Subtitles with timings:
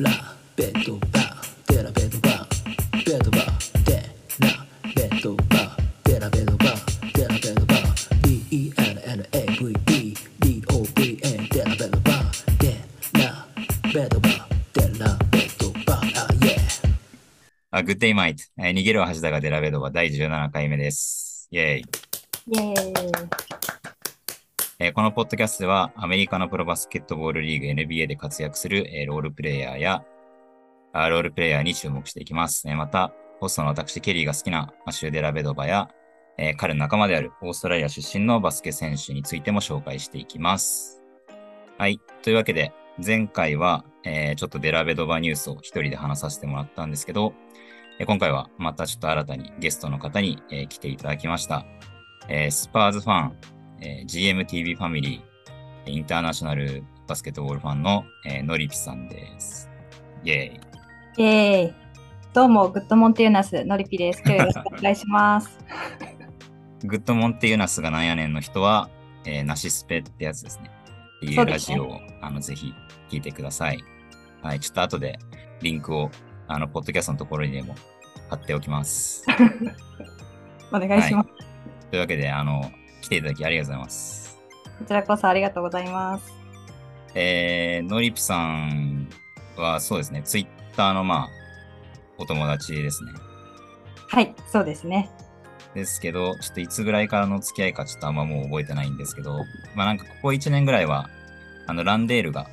[0.00, 0.10] ラ
[0.54, 2.46] ベッドバーデラベッドバー
[3.04, 3.96] ベッドバーデ
[4.38, 4.48] ラ
[4.94, 12.78] ベッドバーデラベッドバーデラベッドバー DENNAVE DOVN デラベッドバーデ
[13.18, 13.48] ラ
[13.92, 14.38] ベッドバー
[14.74, 16.54] デラベッドバーあ yeah
[17.72, 18.44] あ、グッデイマイト。
[18.58, 21.48] えー逃げるは橋田がデラベドバ第17回目です。
[21.50, 21.80] イェーイ。
[21.80, 23.67] イエーイ。
[24.80, 30.04] えーこのポッドキャストではアメリカのプロバスケットボールリーグ NBA で活躍する、えーロールプレイヤーや
[30.92, 32.68] あロールプレイヤーに注目していきます。
[32.68, 35.88] えーまた、ホストの私、ケリーが好きなマシュー・デラベドバや、
[36.38, 41.02] えー彼の仲間であるオーストラリア出身のバスケ選手についても紹介していきます。
[41.76, 42.00] はい。
[42.22, 42.72] というわけで、
[43.04, 47.34] 前回は、えーちょっとデラベドバニュースを一人で話させてもらったんですけど、
[47.98, 51.66] えー今回はまたちょっと新たにゲストの方に、えー来ていただきました。
[52.28, 59.70] えースパーズファン、えー GMTV ファミリー、インターナショナルバスケットボールファンの、えーのりぴさんです。
[60.24, 60.60] イェーイ。
[61.18, 61.74] イエーイ。
[62.34, 64.22] どうも、グッドモンテユナス、のりぴです。
[64.24, 65.58] 今日よろしくお願いします。
[66.84, 68.90] グッドモンテユナスがなんやねんの人は、
[69.24, 70.70] えーナシスペってやつですね。
[71.18, 72.74] っていそうラジオを、あのぜひ
[73.10, 73.82] 聞いてください。
[74.42, 75.18] はい、ちょっと後で
[75.62, 76.10] リンクを、
[76.46, 77.74] あの、ポッドキャストのところにでも
[78.28, 79.24] 貼っておきます。
[80.72, 81.28] お願いします。
[81.90, 82.70] というわけで、あの、
[83.08, 84.38] 来ていただきありがとうございます。
[84.78, 86.30] こちらこそありがとうございます。
[87.14, 89.08] えー、のりぴさん
[89.56, 91.28] はそうですね、ツイッターのまあ、
[92.18, 93.12] お友達ですね。
[94.08, 95.10] はい、そうですね。
[95.74, 99.38] ですけど、ちょっといつぐらいからの付き合いかちょっとあんまもう覚えてないんですけど、
[99.74, 101.08] まあなんかここ1年ぐらいは、
[101.66, 102.46] あの、ランデールが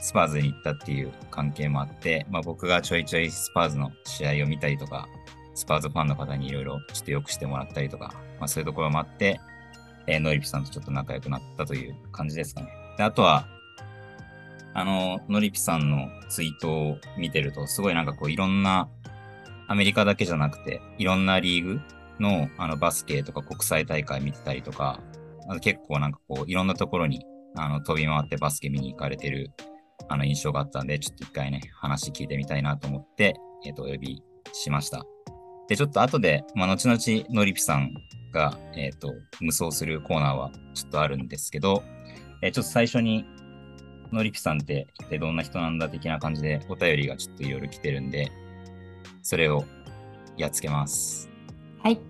[0.00, 5.08] スパーズに行ったっていう関係もあって、まあ僕がちょいちょいスパーズの試合を見たりとか、
[5.54, 9.40] スパーズファンの方にいろいろちょっと良くしてもらったりとか、まあそういうところもあって、
[10.08, 12.68] えーノリピさんとちょっと仲良くなったという感じですかね。
[12.96, 13.46] で、あとは、
[14.74, 18.88] あの、ノリピさんのツイートを見てると、すごいなんかこういろんな、
[19.68, 21.80] アメリカだけじゃなくて、いろんなリーグ
[22.20, 25.00] のあのバスケとか国際大会見てたりとか、
[25.46, 27.24] あと結構なんかこういろんなところに
[27.54, 29.50] あの飛び回ってバスケ見に行かれてる
[30.08, 33.34] あの印象があったんで、ちょっと一回ね、話聞いてみたいなと思って、
[33.66, 35.04] えっ、と、お呼びしました。
[35.68, 36.98] で、ちょっと後で、まあ、後々、
[37.30, 37.94] のりぴさん
[38.32, 41.82] が、えっ、と、無双するコーナーはちょっとあるんですけど、
[42.42, 43.26] えーちょっと最初に、
[44.10, 48.32] のりぴさんって一体どんな人なんだ的な感じでお便りがちょっといろいろ来てるんで、
[49.22, 49.64] それを
[50.38, 51.28] やっつけます。
[51.82, 52.00] はい。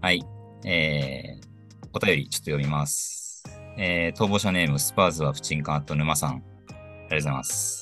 [0.00, 0.24] はい。
[0.64, 3.42] えー、お便りちょっと読みます。
[3.76, 6.30] えー、逃亡者ネーム、スパーズは不沈感あと沼さん。
[6.30, 7.77] ありがとうございます。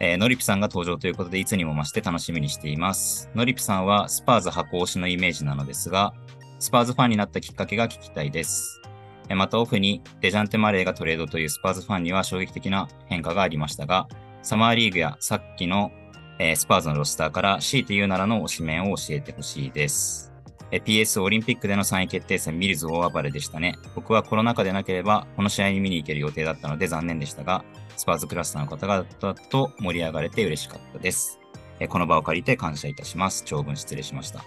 [0.00, 3.30] えー、のりぴさんが登場ということで、いつにも増して楽しみにしています。
[3.34, 6.14] のりぴさんはスパーズ箱推しのイメージなのですが、
[6.58, 8.80] スパーズファンになったきっかけが聞きたいです。
[9.28, 14.08] えーまたオフにデジャンテ・マレーがトレードというスパーズファンには衝撃的な変化がありましたが、
[14.42, 15.90] サマーリーグやさっきの、
[16.38, 20.32] えースパーズのロスターから強いて言うならの推しメンを教えてほしいです。
[20.70, 23.76] え PS オリンピックでの3位決定戦ミルズ大暴れでしたね。
[23.94, 27.64] 僕はコロナ禍でなければこの試合に見に行ける予定だったので残念でしたが、
[27.98, 31.40] スパーズクラスターの方々と盛り上がれて嬉しかったです。
[31.80, 33.42] えこの場を借りて感謝いたします。
[33.44, 34.44] 長文失礼しました。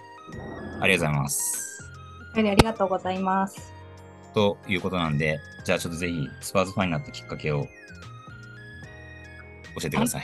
[0.80, 1.92] ありがとうございます。
[2.34, 3.74] ありがとうございます。
[4.32, 7.68] ということなんで、じゃあちょっとぜひスパーズファンになったきっかけを教
[9.84, 10.22] えてください。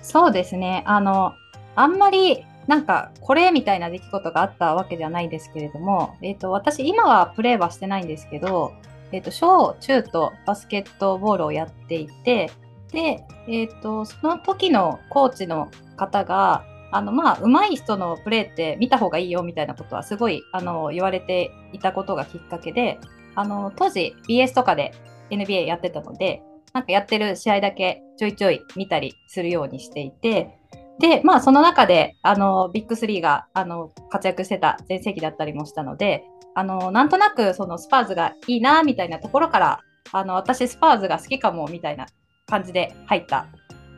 [0.00, 0.82] そうですね。
[0.86, 1.34] あの、
[1.74, 8.72] あんまり、なんか、これみたいな出来事があったわけじゃないですけれども、えっ、と、私、今はプレーはしてないんですけど、
[9.12, 12.50] えっ、と、小、中とバスケットボールをやっていて、
[12.92, 22.98] で、えっ、と、その時のコーチの方が、あの、まあ、上手い人のプレーって見た方がいいよみたいなことはすごい、あの、言われていたことがきっかけで、
[23.34, 24.92] あの、当時 BS とかで
[25.30, 26.42] NBA やってたので、
[26.72, 30.58] なんかやってる試合だけちょいちょい見たりするようにしていて、
[30.98, 36.24] で、まあその中で、あの、ビッグ3が、あの、活躍してた前世紀だったりもしたので、
[36.54, 39.80] あの、なんとなくそのスパーズがいいな、みたいなところから、
[40.12, 42.06] あの、私スパーズが好きかも、みたいな
[42.46, 43.46] 感じで入った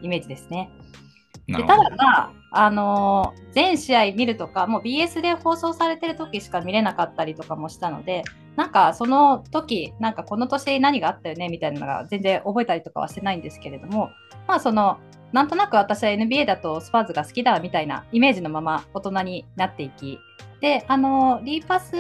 [0.03, 0.71] イメージですね。
[1.47, 8.23] でただまあ、あのー全試合見るとか、もう BS で放送されてる時しか見れなかったりとかもしたので、
[8.57, 14.11] なんかその時、なんかこの年何があったよねみたいなのが全然覚えたりとかはしてないんですけれども、
[14.47, 14.99] まあその、
[15.33, 20.19] なんとなく私は NBA だとスパーズが好きだみたいなイメージのまま大人になっていき、
[20.61, 21.95] で、あのリーパス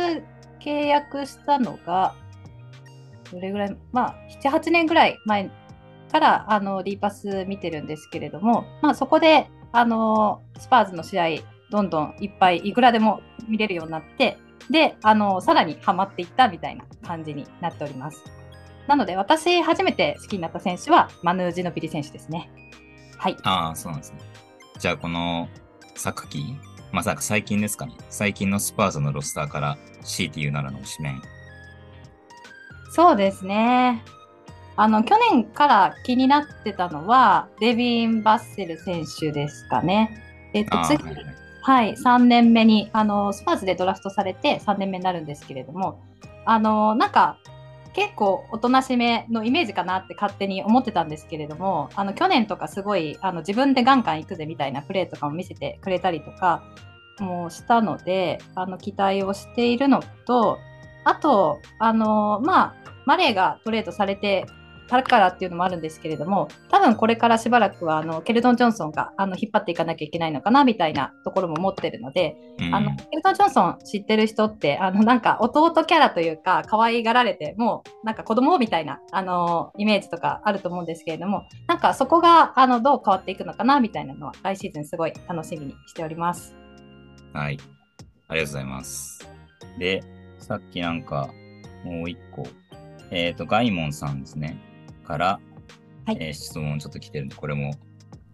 [0.60, 2.14] 契約したのが、
[3.30, 5.50] どれぐらい、まあ、7、8年ぐらい前
[6.10, 11.28] からあのリーパス見てるんですけれども、まあ、そこであのスパーズの試合
[11.70, 14.38] どんどんいっぱいいくらでも見れるようになって
[14.70, 18.24] であのさらにハマっていったみたいな感じになっております。
[18.88, 22.50] なので、私、初めて好きになった選手は、マヌージノビリ選手ですね。
[23.18, 23.36] はい。
[23.42, 24.20] ああ、そうなんですね。
[24.78, 25.48] じゃあ、この、
[25.94, 26.56] 昨季、
[26.92, 27.94] まさか最近ですかね。
[28.08, 31.22] 最近のスパーズのロスターから強いて言うならの指名。
[32.92, 34.02] そうですね。
[34.76, 40.22] あの、去年から気になってたのは、デビン・バッセル選手ですかね。
[40.54, 41.24] えっと、次、はいはい
[41.60, 46.00] はい、3年目に、あの、スパーズでドラフトされて3年目になるんですけれども、
[46.46, 47.38] あの、なんか、
[47.98, 56.62] 結構おとなしめのイメージかなって勝手に思ってたんですけれども、あの、去年とかすごい、あの、自分でガンガン行くぜみたいなプレーとかも見せてくれたりとか、
[57.18, 60.58] もしたので、あの、期待をしているのと、
[61.02, 62.74] あと、あの、まあ、
[63.04, 64.46] マレーがトレードされて
[64.88, 86.56] たからっていうのもあるんですけれども、多分これからしばらくはあのケルトン・ジョンソンがあの引っ張っていかなきゃいけないのかなみたいなところも持ってるので、うんあのケルトン・ジョンソン知ってる人ってあのなんか弟キャラというか可愛がられてもうなんか子供みたいなあのイメージとかあると思うんですけれどもなんかそこがあのどう変わっていくのかなみたいなのは来シーズンすごい楽しみにしております。
[87.32, 87.58] はい。
[88.28, 89.28] ありがとうございます。
[89.78, 90.02] で、
[90.38, 91.30] さっきなんか、
[91.84, 92.46] もう一個、
[93.10, 94.58] えっ、と、ガイモンさんですね。
[95.08, 95.40] から、
[96.06, 97.72] はいえー質問ちょっと来てるんで、これも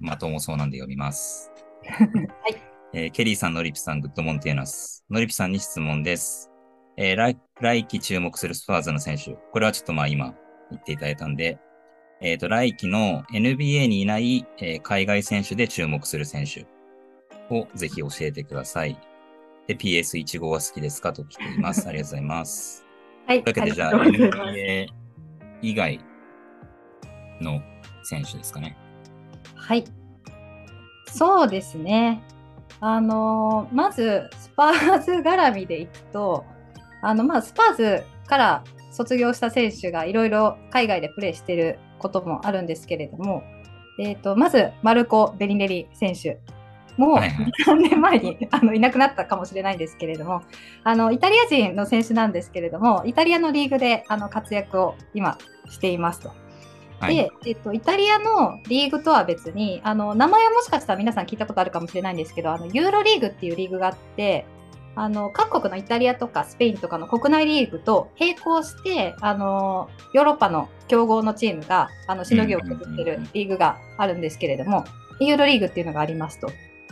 [0.01, 1.53] まともそうなんで読みます。
[1.87, 2.57] はい。
[2.93, 5.05] えーケリーさん、ノリピさん、グッドモンテーナス。
[5.09, 6.51] ノリピさんに質問です。
[6.97, 9.37] えー来来季注目するスパーズの選手。
[9.53, 10.35] これはちょっとまあ今
[10.71, 11.59] 言っていただいたんで、
[12.21, 16.67] えっ、と、来季の NBA にいない、えー海外選手で注目する選手
[17.51, 18.99] をぜひ教えてください。
[19.69, 21.87] で、PS15 は好きですかと来ています。
[21.89, 22.85] ありがとうございます。
[23.27, 24.87] はい、というわけで、じゃあ、NBA
[25.63, 26.01] 以外
[27.45, 27.61] の
[28.03, 28.77] 選手ですかね。
[29.55, 29.85] はい。
[31.07, 32.23] そうですね。
[32.81, 36.45] あのまず、スパーズ絡みでいくと、
[37.03, 43.43] あの、まあ、スパーズから卒業した選手がいろいろ海外でプレーしていることもあるんですけれども、
[43.99, 46.41] えっ、と、まず、マルコ・ベリネリ選手。
[46.97, 50.43] もうはいはい3年前に あのいなくなったかもしれないんですけれども、
[50.85, 55.37] あのイタリア人の選手なんですけれども、イタリアのリーグであの活躍を今
[55.69, 56.44] していますと。
[57.09, 64.47] で、えっと、イタリアのリーグとは別に、あの名前はもしかしたら皆さん聞いたことあるかもしれないんですけど、あのユーロリーグっていうリーグがあって、
[64.97, 74.85] あの各国のイタリアとかスペインとかの国内リーグと並行して、あのヨーロッパの強豪のチームがあのしのぎを削ってるリーグがあるんですけれども、
[75.21, 76.49] ユーロリーグっていうのがありますと。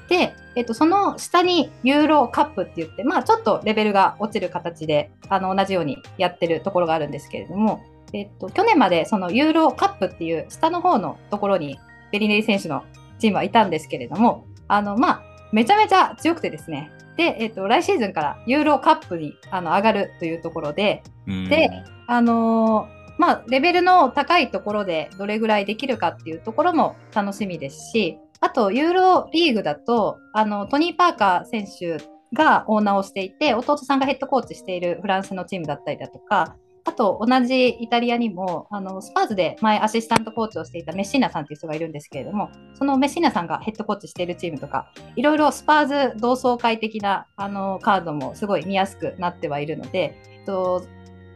[0.09, 7.83] で、えっと、その下にユーロカップって言って、まあ、ちょっとレベルが落ちる形であの同じようにやってるところがあるんですけれども、
[8.13, 11.79] えっと、去年までそのユーロカップっていう下の方のところに
[12.11, 12.85] ベリネリ選手の
[13.19, 15.23] チームはいたんですけれども、あの、まあ、
[15.53, 21.49] めちゃめちゃ強くてですね、で、えっと、来シーズンからユーロカップにあの上がるというところで、うん。
[21.49, 21.71] で
[22.07, 31.99] あのーまあ、レベルの高いところでどれぐらいできるかっていうところも楽しみですし、あと、ユーロリーグだと、あの、トニー・パーカー選手
[32.35, 50.85] がオーナーをしていて、弟さんがヘッドコーチしているフランスのチームだったりだとか、あと、同じイタリアにも、あの、スパーズで前アシスタントコーチをしていたメッシーナさんという人がいるんですけれども、そのメッシーナさんがヘッドコーチしているチームとか、いろいろスパーズ同窓会的なあのカードもすごい見やすくなってはいるので、えっと、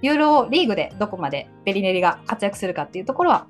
[0.02, 3.46] ユーロリーグでどこまでベリネリが活躍するかっていうところは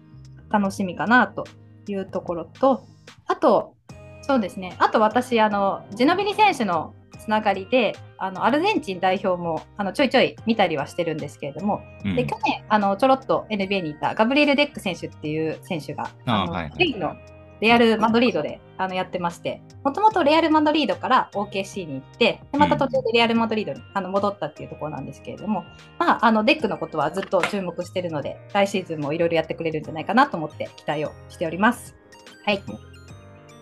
[0.50, 1.44] 楽しみかなと
[1.88, 2.84] いうところと、
[3.26, 3.74] あと、
[4.22, 6.94] そうですね、あと私、あのジノビリ選手の
[7.26, 12.16] つながりで、あのアルゼンチン代表もあのちょいちょい見たりはしてるんですけれども、うん。
[12.16, 17.16] で去年あのちょろっと NBA にいたガブリエル・デック選手っていう選手がのあはいはいスペインの
[17.60, 25.64] レアル・マドリードであのやってましてもともとレアル・マドリードから OKC に行ってでまた途中でレアル・マドリードにあの戻ったっていうところなんですけれども、
[25.98, 31.96] まあ、あのデックのことはずっと注目してるので来シーズンもいろいろやってくれるんじゃないかなと思って期待をしております。
[32.44, 32.62] はい、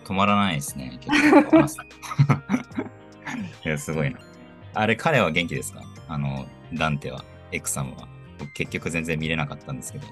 [0.05, 0.99] 止まらないですね。
[1.01, 1.65] 結構
[3.65, 4.19] いや、すごいな。
[4.73, 5.81] あれ、彼は元気ですか？
[6.07, 8.07] あの、ダンテは、エクサムは。
[8.37, 10.07] 僕結局全然見れなかったんですけど。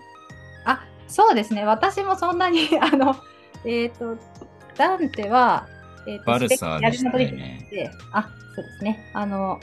[0.65, 3.17] あそうですね私もそんなに あの
[3.65, 4.17] えっ、と
[4.77, 5.67] ダンテは、
[6.07, 9.59] えーとバルサでしたよねあそうですねあのも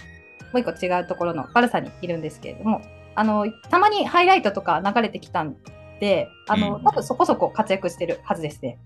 [0.53, 2.83] う一個違うところのバルサにいるんですけれども
[3.15, 5.57] あのたまにハイライトとか流れてきたん
[6.01, 8.79] であの、うん多分そこそこ活躍してるはずですね。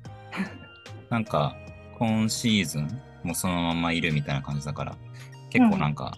[1.11, 1.57] なんか、
[1.99, 4.97] 今シーズンもそのままいるみたいな感じだから、
[5.51, 6.17] 結構なんか、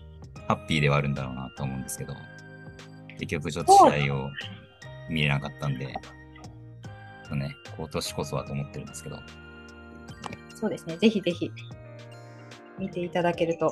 [0.49, 2.15] ハッピーではあるんだろうなと思うんですけど、
[3.19, 4.31] 結局ちょっと試合を
[5.11, 5.95] 見れなかったんで、
[7.29, 9.19] そうね、今年こそはと思ってるんですけど、
[10.55, 11.51] そうですねぜひぜひ
[12.79, 13.71] 見ていただけると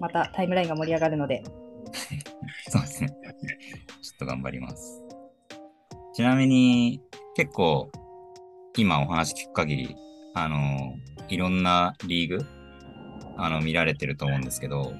[0.00, 1.44] またタイムラインが盛り上がるので
[2.68, 3.08] そうですね。
[3.08, 3.16] ちょ
[4.16, 5.02] っと頑張ります。
[6.14, 7.00] ちなみに、
[7.34, 7.90] 結構、
[8.76, 9.96] 今お話聞く限り、
[10.34, 10.96] あの、
[11.28, 12.44] いろんなリーグ、
[13.36, 14.92] あの、見られてると思うんですけど、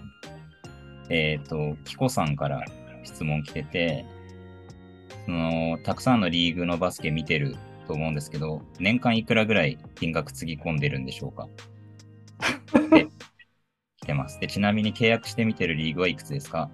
[1.11, 2.65] えっ、と、キコさんから
[3.03, 4.07] 質問来てて、
[5.27, 11.49] その、たくさんのリーグのバスケ見てると思うんですけど、年間いくらぐらい金額つぎ込んでるんでしょうか？
[12.91, 13.09] で、
[14.01, 14.39] 来てます。
[14.41, 16.71] で、ちなみに契約して見てるリーグはいくつですか、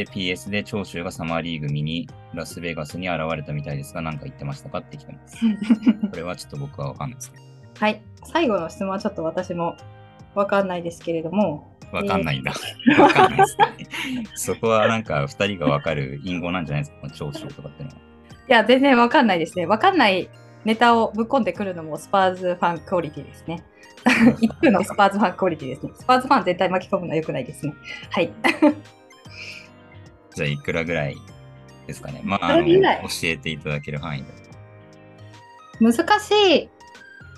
[0.00, 5.36] PS で長州がサマーリーグ見にラスベガスに現れたみたいですが、何か言ってましたかって来てます。
[6.10, 7.40] これはちょっと僕はわかんないですね。
[7.78, 8.02] はい。
[8.24, 9.76] 最後の質問はちょっと私も
[10.34, 12.52] わかんないですけれども、わかんないんだ。
[12.98, 13.66] わかんないですね。
[14.34, 18.00] そこはなんか二人がわかる隠語なんじゃないですか、長州とかっていうのは。
[18.48, 19.66] いや、全然わかんないですね。
[19.66, 20.28] わかんない
[20.64, 23.62] ネタをぶっ込んでくるのもスパーズファンクオリティですね。
[24.40, 25.92] 一部のスパーズファンクオリティですね。
[25.94, 27.74] スパーズファン絶対巻き込むのは良くないですね。
[28.10, 28.32] はい。
[30.34, 31.16] じゃあ、いくらぐらい
[31.86, 32.20] ですかね。
[32.24, 32.64] まあ、あ教
[33.24, 34.28] えていただける範囲で。
[35.80, 36.68] 難しい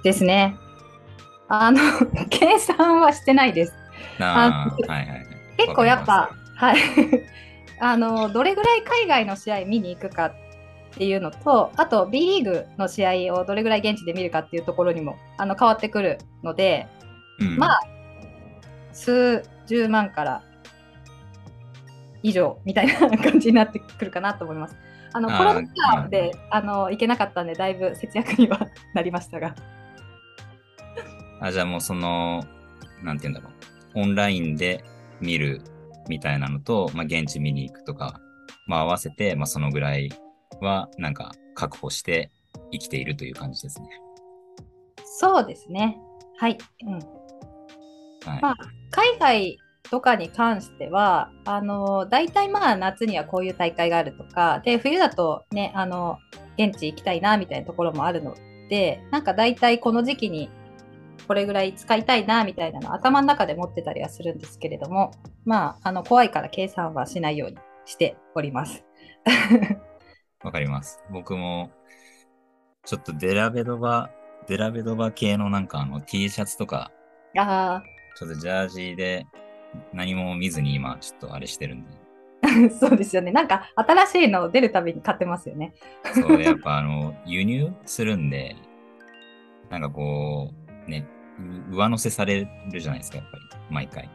[0.02, 0.56] ですね。
[1.48, 1.80] あの、
[2.30, 3.74] 計算はしてないです。
[4.18, 5.26] なあ、はいはいはい。
[5.56, 6.76] 結構やっわぱか、はい。
[7.80, 10.32] あの、どれぐらい海外の試合見に行くかっ
[10.96, 16.86] ていうのと、あと B リーグの試合をどれぐらい現地で見るかっていうところにもあの変わってくるので、
[17.40, 17.80] うん、まあ、
[18.92, 20.42] 数十万から
[22.24, 24.76] 以上みたいな感じになってくるかなと思います。
[25.12, 29.54] あのコロナ禍であの行けなかったんで、だいぶ節約にはなりましたが。
[31.40, 32.42] あ、じゃあもうその、
[33.02, 33.50] なんて言うんだろ
[33.94, 34.00] う。
[34.00, 34.82] オンラインで
[35.20, 35.60] 見る
[36.08, 38.20] みたいなのと、まあ、現地見に行くとか、
[38.66, 40.10] まあ、合わせて、まあ、そのぐらい
[40.60, 42.32] は、なんか、確保して
[42.72, 43.86] 生きているという感じですね。
[45.04, 45.98] そうですね。
[46.38, 46.58] はい。
[46.84, 48.42] うんはい。
[48.42, 48.56] まあ
[48.90, 49.58] 海外
[49.90, 56.18] とかに関しては、あの大体まあ夏にはこういう大会があるとか、で冬だとね、あの
[56.58, 58.34] 現地行きたいなみたいなところもあるの
[58.68, 60.50] で、なんか大体この時期に
[61.26, 65.12] これぐらい使いたいなみたいなの頭の中で持ってたりはするんですけれども、
[65.44, 68.84] まあ、あの怖いから計算はしないようにしております。
[70.42, 71.02] わかります。
[71.10, 71.70] 僕も、
[72.84, 74.10] ちょっとデラベドバ、
[74.46, 76.90] デラベドバ系のなんかあの T シャツとか、
[77.36, 77.82] あ
[78.16, 79.26] ちょっとジャージーで
[79.92, 81.90] 何も見ずに今ちょっとあれしてるんで。
[82.42, 83.32] あ、 そうですよね。
[83.32, 85.74] なんか新しいの出るたびに買ってますよね。
[86.14, 88.56] そう、やっぱあの、 輸入するんで、
[89.70, 90.52] なんかこ
[90.86, 91.06] う、ね、
[91.70, 93.44] う上乗せされるじゃないですか、やっぱり。
[93.70, 94.10] 毎回。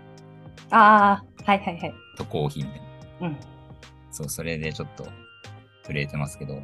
[0.71, 1.93] ああ、はいはいはい。
[2.17, 2.81] 渡航費みたい
[3.21, 3.27] な。
[3.27, 3.37] うん。
[4.11, 5.07] そう、それでちょっと
[5.83, 6.55] 震えてますけど、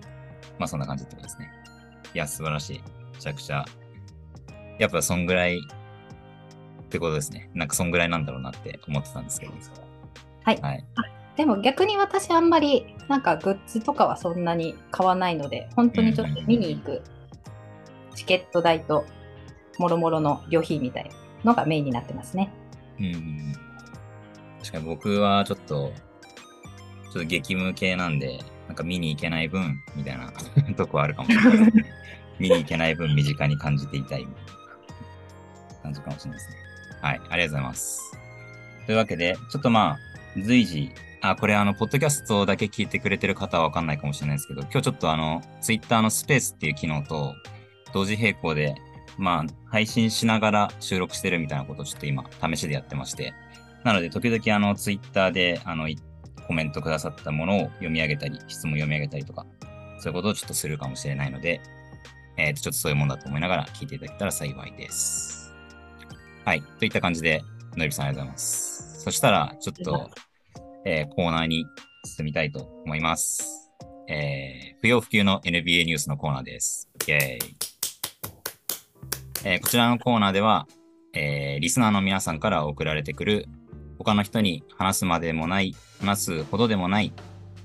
[0.59, 1.49] まあそんな感じってことですね。
[2.13, 2.81] いや、素晴らしい。
[3.13, 3.65] めちゃくちゃ。
[4.77, 5.61] やっぱそんぐらい
[6.95, 7.49] ってことですね。
[7.53, 9.53] なんかそんぐらいなんだろうなって思ってたんですけど。
[10.43, 10.85] はいはい。
[11.35, 17.03] でも逆に私あんまりなんかグッズとかはそんなに買わないので、本当にちょっと見に行く
[18.15, 19.05] チケット代と
[19.77, 21.11] もろもろの旅費みたいな
[21.43, 22.49] のがメインになってますね。
[22.97, 23.53] うん。
[24.59, 25.91] 確かに僕はちょっと、
[27.03, 30.31] ちょっと激務系なんで、なんか見に行けない分、みたいな
[30.77, 31.85] とこあるかもしれないですね。
[32.39, 34.25] 見に行けない分、身近に感じていたい
[35.85, 36.64] 感じかもしれないですね。
[37.05, 38.17] はい、ありがとうございます。
[38.87, 40.89] というわけで、ちょっとまあ、随時、
[41.21, 47.35] あ、これあの、ポッドキャストだけ聞いてくれてる方はわかんないかもしれないですけど、今日ちょっとあの、ツイッターのスペースっていう機能と、
[47.93, 48.73] 同時並行で、
[49.19, 53.35] まあ、配信しながら収録してるみたいなことをちょっと今、試しでやってまして、
[53.83, 55.87] なので、時々あの、ツイッターで、あの、
[56.47, 59.45] コメントくださったものを読み上げたり、質問読み上げたりとか、
[59.99, 61.61] そういうことをちょっとするかもしれないので、
[62.37, 65.44] えっ、と、ちょっとそういうもんだと思いながら聞いていただけたら幸いです。
[66.45, 66.61] はい。
[66.79, 67.41] といった感じで、
[67.75, 69.01] のりさんありがとうございます。
[69.01, 70.11] そしたら、ちょっと、
[70.85, 71.65] えーコーナーに
[72.05, 73.71] 進みたいと思います。
[74.07, 76.87] えー不要不急の NBA ニュースのコーナーです。
[77.07, 77.37] イェーイ。
[79.43, 80.67] えーこちらのコーナーでは、
[81.15, 83.47] えーリスナーの皆さんから送られてくる、
[83.97, 87.11] 他の人に話すまでもない、話すほどでもない、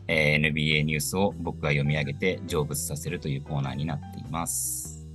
[0.08, 5.06] えー NBA ニュースを僕が読み上げて成仏させるというコーナーになっています。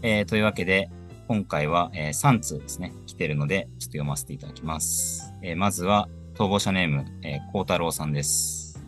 [0.00, 0.88] えーというわけで、
[1.32, 5.32] 今回は、え3通ですね、来てるので、ちょっと読ませていただきます。
[5.40, 8.78] えーまずは、逃亡者ネーム、えー、孝太郎さんです。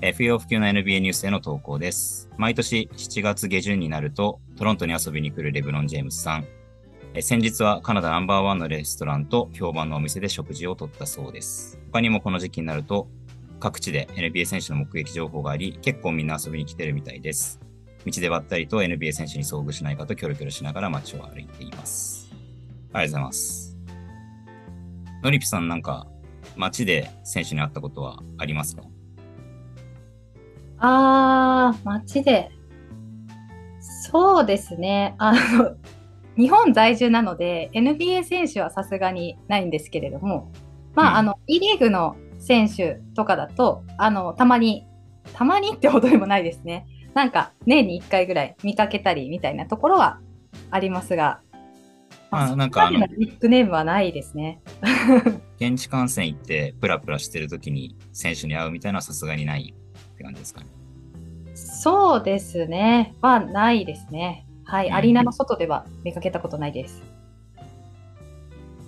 [0.00, 2.28] えー不要不急の NBA ニュースへの投稿です。
[2.36, 6.46] 毎年7月下旬になると、トロントに遊びに来るレブロン・ジェームスさん。
[7.14, 11.78] えー先日はカナダナンバーワンのレストランと評判のお店で食事をとったそうです。
[11.92, 13.06] 他にもこの時期になると、
[13.60, 17.63] 各地で NBA 選手の目撃情報があり、結構みんな遊びに来てるみたいです。
[18.06, 22.30] 道でばったりと NBA 選手に遭遇しないかとキョロキョロしながら街を歩いています。
[22.92, 23.76] ありがとうございます。
[25.22, 26.06] のりぴさんなんか
[26.56, 28.82] 街で選手に会ったことはありますか？
[30.78, 32.50] あー、街で。
[33.80, 35.14] そうですね。
[35.18, 35.76] あの、
[36.36, 40.52] 日本在住なので、NBA 選手はさすがにないんですけれども、
[40.94, 44.86] まあ、うんあの、E リーグの選手とかだと、あの、たまに、
[45.32, 46.86] たまにってほどでもないですね。
[47.14, 50.20] なんか、年に1回ぐらい見かけたりみたいなところは
[50.70, 51.40] ありますが、
[52.30, 54.60] まあなんかあのニックネームはないですね。
[55.56, 60.66] 現地観戦行ってプラプラしてる時に選手に会うみたいなのはさすがにないって感じですかね。
[61.54, 63.14] そうですね。
[63.20, 64.46] はないですね。
[64.64, 64.88] はい。
[64.88, 67.02] うんアリーナの外では見かけたことないです。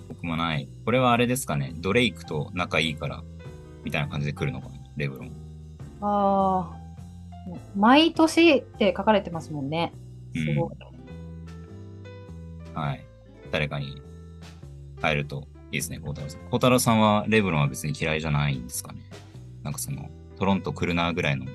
[0.09, 0.67] 僕もない。
[0.83, 1.71] これはあれですかね。
[1.77, 3.23] ドレイクと仲いいから
[3.85, 4.73] みたいな感じで来るのかな。
[4.97, 5.31] レブロン。
[6.01, 6.86] ああ。
[7.75, 9.93] 毎年って書かれてますもんね。
[10.35, 10.75] すごい。
[12.73, 13.03] はい。
[13.51, 14.01] 誰かに
[15.01, 16.41] 会えるといいですね、孝太郎さん。
[16.49, 19.01] 孝太郎さんはレブロンは別に嫌いじゃないんですかね。
[19.63, 21.45] なんかその、トロント来るなぐらいの。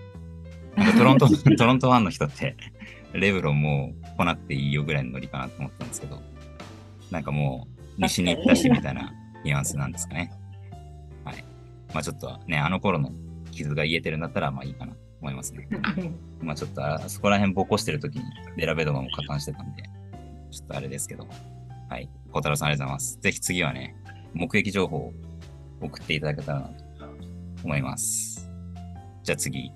[0.76, 2.56] なんかトロント、 トロントファンの人って、
[3.12, 6.20] レブロンもう来なくていいよぐらいのノリかなと思ったんですけど、
[7.11, 7.68] なんかも
[7.99, 9.12] う西に行ったしみたいな
[9.44, 10.32] ニュアンスなんですかね。
[11.25, 11.44] はい。
[11.92, 13.12] まあちょっとね、あの頃の
[13.50, 15.69] 傷が癒えてるんだったらまあいいかなと思いますね。
[16.43, 18.25] まあちょっとあそこら辺ぼこしてる時に
[18.57, 19.85] デラベドマも加担してたんで、
[20.50, 21.26] ちょっとあれですけど。
[21.88, 22.09] はい。
[22.33, 23.21] 小太郎さんありがとうございます。
[23.21, 23.95] ぜひ次はね、
[24.35, 25.12] 目撃情報を
[25.81, 26.85] 送っていただけたらなと
[27.64, 28.50] 思います。
[29.23, 29.73] じゃあ次。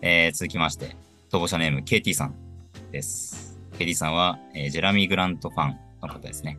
[0.00, 0.96] えー、続きまして、
[1.30, 2.34] 逃亡者ネーム KT さん
[2.90, 3.58] です。
[3.78, 6.58] KT さんは、えージェラミー・グラントファンの方ですね。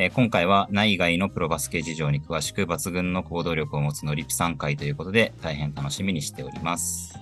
[0.00, 7.18] えー今回は内外のプロバスケ事情に詳しく抜群の行動力を持つのリピさん会ということで大変楽しみにしております。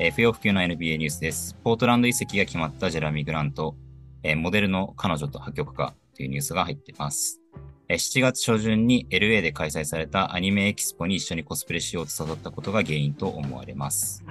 [0.00, 1.54] えー不要不急の NBA ニュースです。
[1.62, 3.76] ポートランド移籍が決まったジェラミー・グラント、
[4.24, 7.40] えーモデルの彼女と破局かというニュースが入っています。
[7.88, 14.24] えー7月初旬に LA で開催されたアニメエキスポに一緒にコスプレしようと誘ったことが原因と思われます。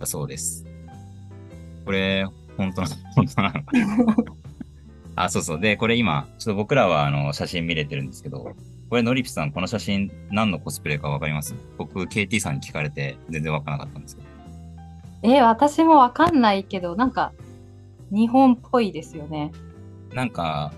[0.00, 0.66] だ そうです。
[1.84, 4.39] これ、本当なの本当なの
[5.24, 5.60] あ、そうそう。
[5.60, 8.54] で、これ今、ちょっと僕らはあの写真見れてるんですけど、
[8.88, 11.54] これ、のりぴさん、この写真何のコスプレかわかります？
[11.78, 14.28] 僕、KT さんに聞かれて全然わからなかったんですけど。
[15.22, 17.32] え、私もわかんないけど、なんか、
[18.10, 19.52] 日本っぽいですよね。
[20.14, 20.72] なんか、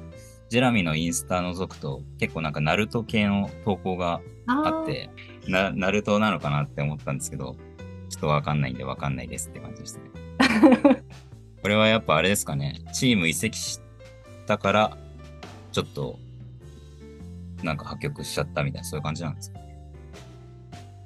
[0.51, 5.09] ジェラミーのインスタ覗くと、結構なんか、ナルト系の投稿があって、
[5.49, 7.57] な、ナルトなのかなって思ったんですけど、
[8.11, 11.03] ちょっとわかんないんでわかんないですって感じでしたね。
[11.63, 13.81] これはやっぱあれですかね、チーム移籍し
[14.47, 14.97] たから、
[15.73, 16.19] ちょっと、
[17.63, 19.59] なんか破局しちゃったみたいな、そういう感じなんですか？
[19.59, 19.73] ね。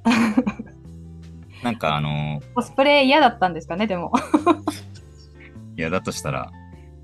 [1.63, 4.13] なんかあの、コスプレ嫌だったんですかね、でも。
[5.77, 6.51] いや、だとしたら、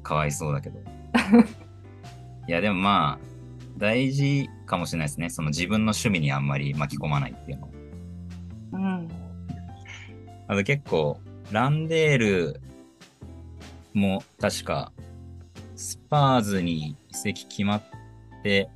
[0.02, 0.78] かわいそうだけど。
[2.48, 3.26] いや、でもまあ、
[3.78, 5.30] 大事かもしれないですね。
[5.30, 7.68] その自分の趣味にあんまり巻き込まないっていうの。
[8.72, 9.08] うん。
[10.48, 11.18] あと結構、
[11.50, 12.60] ランデール
[13.94, 14.92] も確か、
[15.82, 17.82] スパーズに移籍決まっ
[18.44, 18.70] て、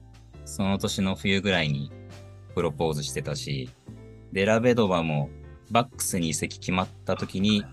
[0.45, 1.93] その年の冬ぐらいに
[2.55, 3.71] プロポーズしてたし、
[4.33, 5.31] デラベドバも
[5.71, 7.65] バックスに移籍決まった時に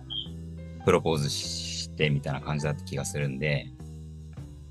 [0.86, 3.65] プロポーズしてみたいな感じだった気がするんで、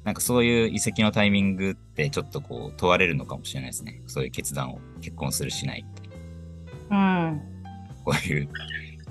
[0.05, 4.01] なんかそういう移籍のタイミングってちょっとこう問われるのかもしれないですね。
[4.07, 6.09] そういう決断を結婚するしないって。
[6.89, 7.41] うん。
[8.05, 8.49] こういう、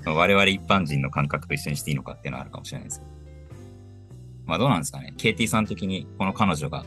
[0.02, 3.11] まあ我々一般人の感覚と一緒にしていいのかっていうのはあるかもしれないですけど。
[4.46, 5.14] まあどうなんですかね。
[5.16, 6.84] KT さん的にこの彼女が、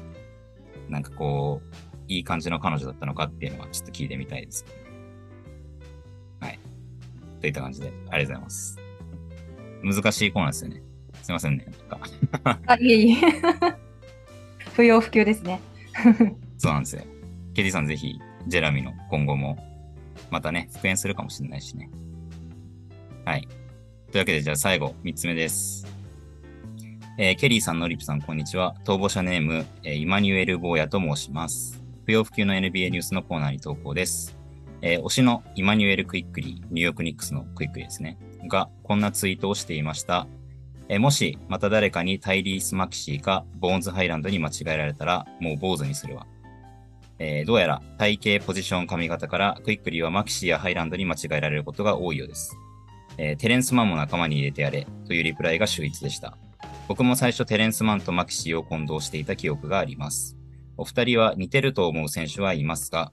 [0.90, 1.76] なんかこう、
[2.08, 4.66] いい感じの彼女だったのかっていうのはちょっと聞いてみたいです。
[6.40, 6.60] はい。
[7.42, 8.80] といった感じで、ありがとうございます。
[9.84, 10.82] 難しいコーナーですよね。
[11.24, 11.66] すいませんね。
[11.90, 13.16] なんかあ、いえいえ。
[14.76, 15.62] 不要不急ですね。
[16.58, 17.04] そうなんですよ。
[17.54, 19.58] KT さんぜひ、ジェラミの今後も、
[20.30, 21.90] またね、復縁するかもしれないしね。
[23.26, 23.48] はい。
[24.12, 25.95] というわけで、じゃあ最後、3つ目です。
[27.18, 28.76] えーケリーさん、ノリピさん、こんにちは。
[28.84, 31.82] 逃亡者ネーム、えーイマニュエル・ボーヤと申します。
[32.06, 34.38] 不要不急の NBA ニュースのコーナーに投稿です。
[34.82, 38.18] えー推しのイマニュエル・クイックリー、ニューヨークニックスのクイックリーですね。
[38.50, 40.28] が、こんなツイートをしていました。
[40.90, 46.28] えーもし、また誰かにタイリース・マキシーか、ボーンズ・ハイランドに間違えられたら、もう坊主にするわ。
[47.18, 52.58] えーどうやら体型、ポジション、髪型からクイックリーはマキシーやハイランドに間違えられることが多いようです。
[53.18, 56.38] えーテレンスマンも仲間に入れてやれというリプライが秀逸でした。
[56.88, 60.38] 僕も最初テレンスマンとマキシーを混同していた記憶があります。
[60.78, 63.12] お二人は似てると思う選手はいますか、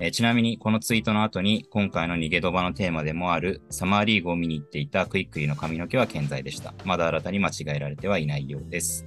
[0.00, 6.74] えーちなみにこのツイートの後に今回の逃げドバのテーマでもあるサマーリーグを見に行っていたクイックリーの髪の毛は健在でした。
[6.84, 9.06] まだ新たに間違えられてはいないようです。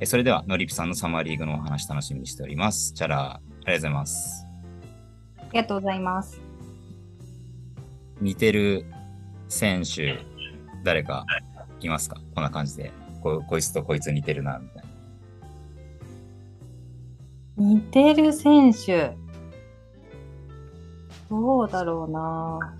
[0.00, 2.92] えーそれでは、のりぴさんのサマーリーグのお話楽しみにしております。
[2.94, 4.46] チャラー、ありがとうございます。
[5.36, 6.40] ありがとうございます。
[8.20, 8.86] 似てる
[9.48, 10.18] 選手、
[10.82, 11.26] 誰か
[11.80, 12.20] いますか？
[12.34, 12.90] こんな感じで。
[13.22, 14.92] ここいつとこいつ似てるな、みたいな。
[17.56, 19.12] 似てる選手。
[21.30, 22.76] どうだろうな。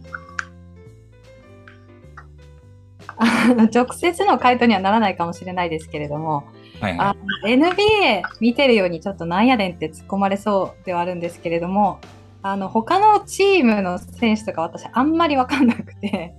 [3.17, 6.45] あの直接の回答にはならないかもしれないですけれども、
[6.81, 12.01] はいはあ NBA 見てるようにちょっとなんやねんって突っ込まれそうではあるんですけれども、
[12.43, 16.35] あの他のチームの選手とか私あんまり分かんなくて、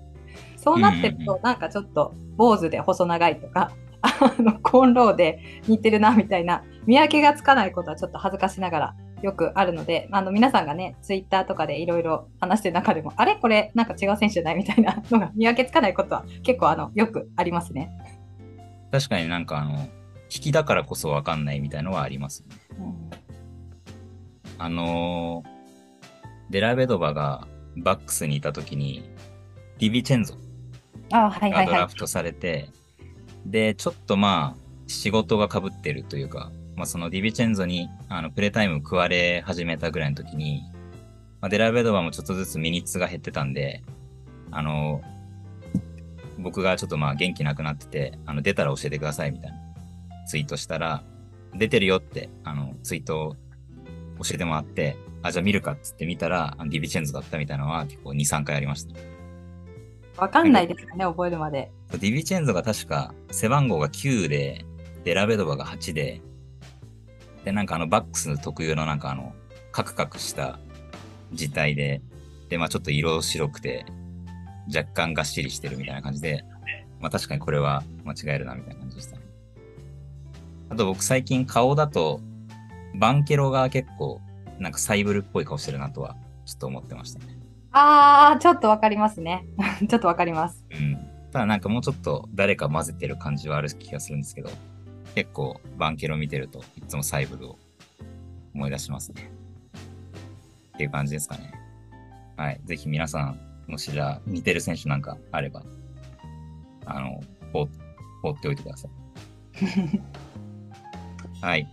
[0.57, 3.71] そうなってるとなんかちょっと坊主で細長いとか、
[4.03, 13.37] あのコーンローで似てるなみたいな見分けがつかないことはちょっと恥ずかしながらよくあるので、あの皆さんがね、ツイッターとかでいろいろ話してる中でも、あれ？
[13.37, 14.55] これなんか違う選手じゃない？
[14.55, 17.91] みたいなのが見分けつかないことは結構あのよくありますね。
[18.89, 18.91] い。
[18.91, 19.87] 確かになんかあの、
[20.23, 22.55] 引きだからこそわかんないみたいのはありますね。
[22.79, 23.09] うん
[24.57, 25.53] あのー
[26.49, 29.09] デラベドバがバックスにいた時に、
[29.79, 30.35] ディビチェンゾ
[31.11, 31.65] あはいはがいはい。
[31.65, 32.69] ドラフトされて、
[33.45, 40.63] で、ちょっとまあ、仕事が被ってるというか、まあそのディビチェンゾにあのプレータイム食われ始めたぐらいの時に、
[41.39, 43.83] まあ、デラベドバもちょっとずつミニッツが減ってたんで、
[44.51, 45.01] あの、
[46.39, 49.57] 僕がちょっとまあ元気なくなってて、あの出たら教えてくださいみたいな
[50.25, 51.03] ツイートしたら、
[51.55, 53.35] 出てるよって、あの、ツイートを
[54.23, 59.12] 教えてもらって、あ、じゃあ見るかっつって見たら、あのディビチェンゾだったみたいなのは結構2、3回ありました。
[60.17, 61.71] わかんないですよね、覚えるまで。
[61.91, 64.65] ディビチェンゾが確か背番号が9で、
[65.03, 66.21] デラベドバが8で、
[67.43, 69.33] で、なんかあのバックス特有のなんかあの、
[69.71, 70.59] カクカクした
[71.33, 72.01] 字体で、
[72.49, 73.85] で、まあちょっと色白くて、
[74.67, 76.45] 若干がっしりしてるみたいな感じで、
[76.99, 79.23] まあ確かにこれは間違えるなみたいな感じでしたね。
[80.69, 82.21] あと僕最近顔だと、
[82.95, 84.21] バンケロが結構、
[84.59, 87.32] なんかサイブルっぽい顔してるなとは、ちょっと思ってましたね。
[87.73, 89.45] あー、ちょっとわかりますね。
[89.89, 90.63] ちょっとわかります。
[90.71, 90.95] うん。
[91.31, 94.51] ただなんかもうちょっと誰か混ぜてる感じはある気がするんですけど、
[95.15, 97.59] 結構バンケロ見てるといつもサイブルを
[98.53, 99.31] 思い出しますね。
[100.75, 101.51] っていう感じですかね。
[102.37, 102.61] はい。
[102.65, 105.63] ぜひ皆さん、もしじゃあ似てる選手なんかあれば、
[106.85, 107.67] あの、放
[108.21, 108.91] 放っておいてください。
[111.41, 111.67] はい。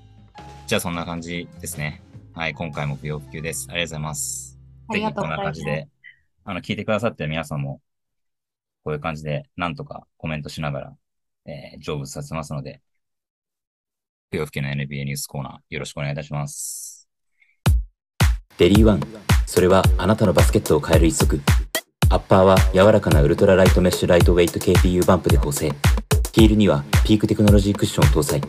[0.66, 2.02] じゃあそんな感じですね。
[2.32, 2.54] はい。
[2.54, 3.66] 今回も不要不急です。
[3.70, 4.49] ありがとうございます
[4.92, 5.88] ぜひこんな感じで、
[6.44, 7.81] あの、聞いてくださってる皆さんも、
[8.85, 10.96] こういう感じで、なんとかコメントしながら、
[11.46, 12.81] えー成仏させますので、
[14.31, 17.09] 不要不急の NBA ニュースコーナー、よろしくお願いいたします。
[18.59, 19.00] デリーワン
[19.46, 21.40] それはあなたのバスケットを変える一足
[22.11, 25.72] アッパーは柔らかなウルトラライトメッシュライトウェイト KPU バンプで構成
[26.33, 28.40] ヒールにはピークテクノロジークッションを搭載。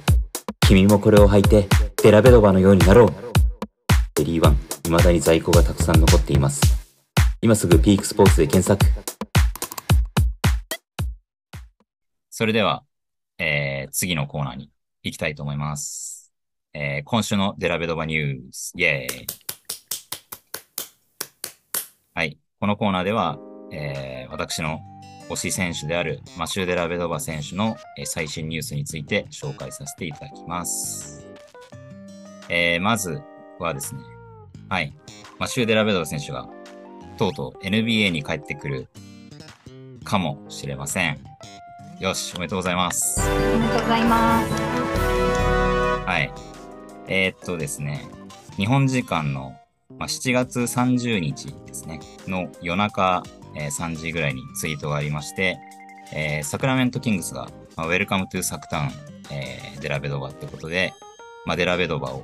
[0.68, 1.68] 君もこれを履いて
[2.04, 3.14] デラベドバのようになろう。
[4.16, 6.62] デリーワン未だに在庫がたくさん残っています
[7.41, 8.86] 今すぐピークスポーツで検索
[12.30, 12.84] それでは、
[13.38, 14.72] えー次のコーナーに
[15.04, 16.32] 行きたいと思います。
[16.74, 19.28] えー今週のデラベドバニュース、イェーイ
[22.15, 22.39] はい。
[22.60, 23.38] このコーナーでは、
[23.72, 24.80] えー私の
[25.30, 31.28] 推し選手であるマシュー・デラベドバ選手のえー最新ニュースについて紹介させていただきます。
[32.50, 33.22] えーまず
[33.60, 34.02] はですね、
[34.72, 34.94] はい。
[35.38, 36.48] マシュー・デラベドバ選手が
[37.18, 38.88] とうとう NBA に帰ってくる
[40.06, 41.20] かもしれません。
[42.00, 43.20] よし、おめでとうございます。
[43.20, 44.52] ありがとうございます。
[46.08, 46.32] はい。
[47.10, 48.08] えーっとですね、
[48.56, 49.58] 日本時間の、
[50.00, 53.24] まあ、7月30日ですね、の夜中、
[53.58, 55.60] えー3時ぐらいにツイートがありまして、
[56.14, 58.92] えーサクラメントキングスが、まあ、Welcome to サクタウン、
[59.32, 60.94] えーデラベドバってことで、
[61.46, 62.20] まあ、デラベドバを、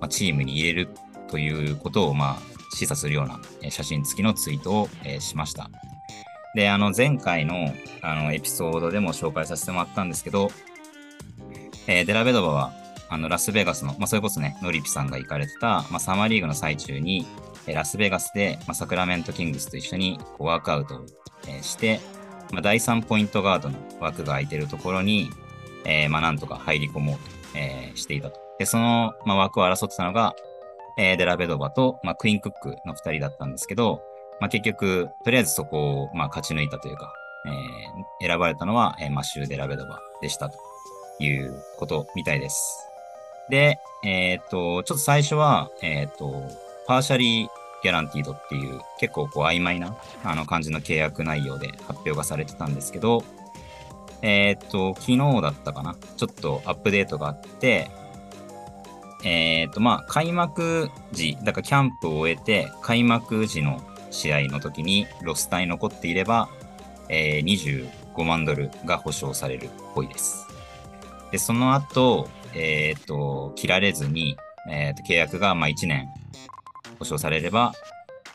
[0.00, 0.88] まあ、チームに入れる
[1.34, 5.68] ということを、まあ、示唆するような、写真付きのツイートを、えしました。
[6.54, 10.52] で、あの、前回の、あの、エピソードでも紹介させてもらったんですけど、
[11.88, 12.72] えーデラベドバは、
[13.08, 17.26] あの、ラスベガスの、まあ、それこそね、ノリピさんが行かれてた、まあ、サマーリーグの最中に、
[17.66, 21.06] えーラスベガスで、まあ、サクラメントキングスと一緒にこうワークアウトを、
[21.48, 21.98] えーして、
[22.52, 25.30] まあ、第3ポイントガードの枠が空いてるところに、
[25.84, 27.22] えーまあ、なんとか入り込もうと、
[27.58, 28.38] えーしていたと。
[28.60, 30.36] で、その、まあ、枠を争ってたのが、
[30.96, 34.02] えーデラベドバと、まあ、クイーンクックの二人だったんですけど、
[34.40, 37.12] まあ、結局、とりあえずそこを、まあ、勝ち抜いたというか、
[37.46, 40.58] えー選ばれたのは、えーマッシュ・デラベドバでしたと
[41.20, 42.88] いうことみたいです。
[43.48, 46.42] で、えっ、と、ちょっと最初は、えっ、と、
[46.86, 47.48] パーシャリー
[47.82, 53.24] ギャランティードっていう結構こう曖昧なあの感じの契約内容で発表がされてたんですけど、
[54.22, 57.90] えっ、と、昨日だったかなちょっとアップデートがあって、
[59.24, 66.48] えっ、と、まあ、開幕時、だからキャンプを終えて、開幕時の試合の時にロスタに残っていれば、
[67.08, 70.46] えー25万ドルが保証されるっぽいです。
[71.32, 74.36] で、その後、えっ、と、切られずに、
[74.70, 76.08] えーと契約がまあ1年
[76.98, 77.72] 保証されれば、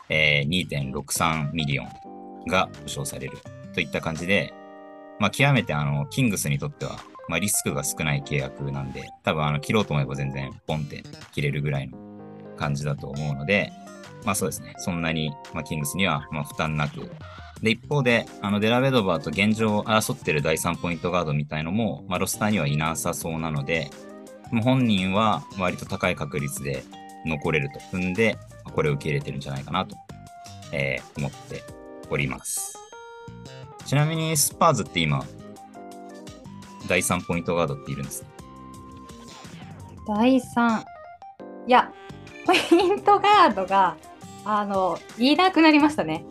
[0.08, 0.48] えー
[0.92, 1.88] 2.63ミリオン
[2.46, 3.38] が保証される
[3.74, 4.52] といった感じで、
[5.20, 6.98] まあ、極めてあの、キングスにとっては、
[7.30, 11.96] まあ、リスクが少ない契約なんで、多分あの、切ろうと思えば全然ポンって切れるぐらいの
[12.56, 13.72] 感じだと思うので、
[14.24, 14.74] まあそうですね。
[14.78, 17.08] そんなに、まあ、キングスには、ま、負担なく。
[17.62, 23.90] で、一方で、あの、デラベドバーと現状を争ってる第3ポイントガードみたいのも、まあ、ロスターにはいなさそうなので、
[24.50, 26.82] もう本人は割と高い確率で
[27.24, 28.36] 残れると踏んで、
[28.74, 29.96] これを受け入れてるんじゃないかなと、
[30.72, 31.62] えー思って
[32.10, 32.76] おります。
[33.86, 35.24] ちなみに、スパーズって今、
[36.90, 38.28] 第3ポイントガードっているんですか
[40.08, 40.82] 第3。
[41.68, 41.92] いや、
[42.44, 43.96] ポイントガードが、
[44.44, 46.24] あの、いなくなりましたね。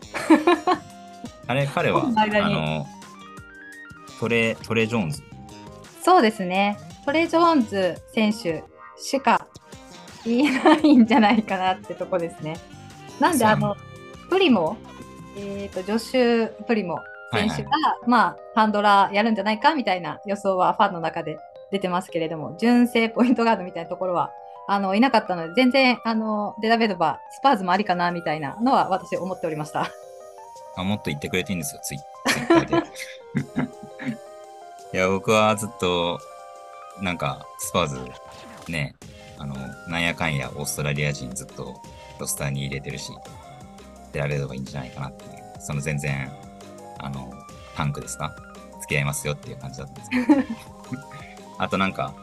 [1.47, 2.85] あれ、彼は、あの、
[4.19, 5.23] トレ、トレ・ジョーンズ。
[6.03, 6.77] そうですね。
[7.05, 8.65] トレ・ジョーンズ選手
[8.97, 9.47] しか
[10.25, 12.57] いないんじゃないかなってとこですね。
[13.17, 13.77] なんで、あの、
[14.29, 14.75] プリモ、
[15.37, 16.99] えっ、と、ジョシュ・プリモ
[17.31, 17.69] 選手が、
[18.07, 21.37] まあ、ハンドラーやるんじゃないかみたいな予想はファンの中で
[21.71, 24.31] 出てますけれども、純正ポイントガードみたいなところは、
[24.67, 29.91] あの、いなかったので、全然、あの、デラベドバ、スパーズもありかなみたいなのは私思っておりました。
[30.75, 32.87] あ、もっと言ってくれていいんですよ、ツイツイッターで。
[34.93, 36.19] いや、僕はずっと、
[37.01, 37.99] なんか、スパーズ、
[38.71, 38.95] ね、
[39.37, 39.55] あの、
[39.87, 41.81] なんやかんやオーストラリア人ずっと
[42.19, 43.11] ロスターに入れてるし、
[44.11, 46.31] 出られればいいんじゃないかなっていう、その全然、
[46.99, 47.31] あの、
[47.75, 48.35] タンクですか？
[48.81, 50.41] 付き合いますよっていう感じだったんですけど。
[51.57, 52.13] あとなんか、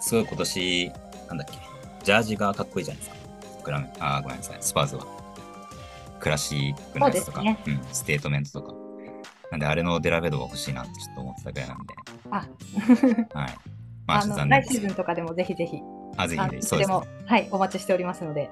[0.00, 0.92] すごい今年、
[1.28, 1.58] なんだっけ、
[2.04, 3.16] ジャージがかっこいいじゃないですか。
[3.64, 5.06] クラメあー、ごめんなさい、スパーズは。
[6.20, 8.74] クラシックなやつとか、そうん、ステートメントとか。
[9.50, 11.94] なんで、あれのデラベドが欲しいなってちょっと思ってたぐらいなんで、
[12.30, 12.36] あ、
[13.38, 13.58] はい。
[14.06, 14.86] まあ、あの、来シーズ。
[14.88, 15.78] ンとかでもぜひぜひ、
[16.16, 18.50] あ、ぜひぜひ、そうですねはい、お待ちしておりますので。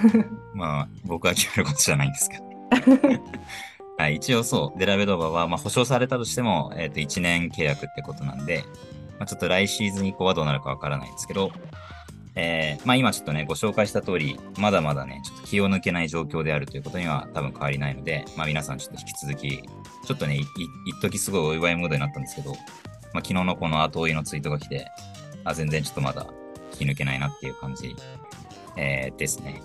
[0.54, 2.44] まあ、僕は決めることじゃないんですけど。
[3.98, 8.64] はい、一応そう、デラベドバは、まあ、保証されたとしても、えっ、と、1年契約ってことなんで、
[9.18, 11.50] まあ、ちょっと来シーズン以降はどうなるかわからないんですけど、
[12.36, 19.58] えーまあ今ちょっとね、ご紹介した通り、まだまだね、ちょっと気を抜けない状況であるということには多分変わりないので、まあ皆さんちょっと引き続き、
[20.06, 20.42] ちょっとね、い
[20.86, 22.60] 一時すごいお祝いムードになったんですけど、まあ
[23.16, 24.86] 昨日のこの後追いのツイートが来て、
[25.42, 26.28] あ、全然ちょっとまだ
[26.70, 27.96] 気抜けないなっていう感じ、
[28.76, 29.60] えーですね。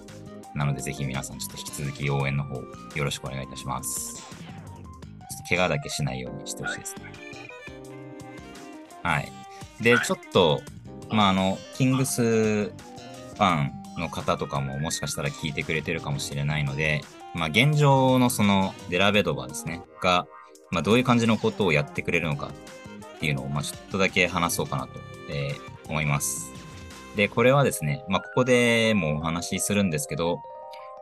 [0.55, 2.65] なのでぜひ皆さんちょっと引き続き応援の方よ
[3.03, 4.15] ろしくお願いいたします。
[4.15, 7.11] ちょっと怪我だけしないようにしてほしいですね。
[9.01, 9.31] はい。
[9.81, 10.61] で、ちょっと、
[11.09, 17.01] まあ、あの、キングスファンの方とかももしかしたら聞いてくれてるかもしれないので、
[17.33, 20.27] まあ、現状のそのデラベドバですね、が、
[20.71, 22.51] まあ、どういう感じのことをやってくれるのか
[23.15, 24.93] っていうのを、まあ、ちょっとだけ話そうかなと、
[25.29, 26.52] えー思います。
[27.15, 30.39] で、これはですね、まあ、ここでもお話しするんですけど、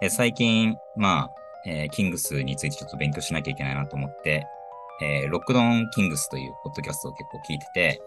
[0.02, 1.32] え最近、まあ、
[1.66, 4.48] えーキングスについてちょっと勉強しなきゃいけないなと思って、
[5.02, 8.02] えーロックドンキングスというポッドキャストを結構聞いてて、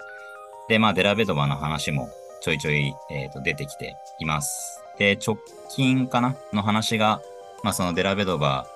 [0.69, 2.09] で、まあ、デラベドバの話も
[2.43, 4.83] ちょいちょい、えーと出てきています。
[4.99, 5.39] で、直
[5.71, 6.37] 近かな？
[6.53, 7.23] の話が、
[7.63, 8.67] まあ、そのデラベドバ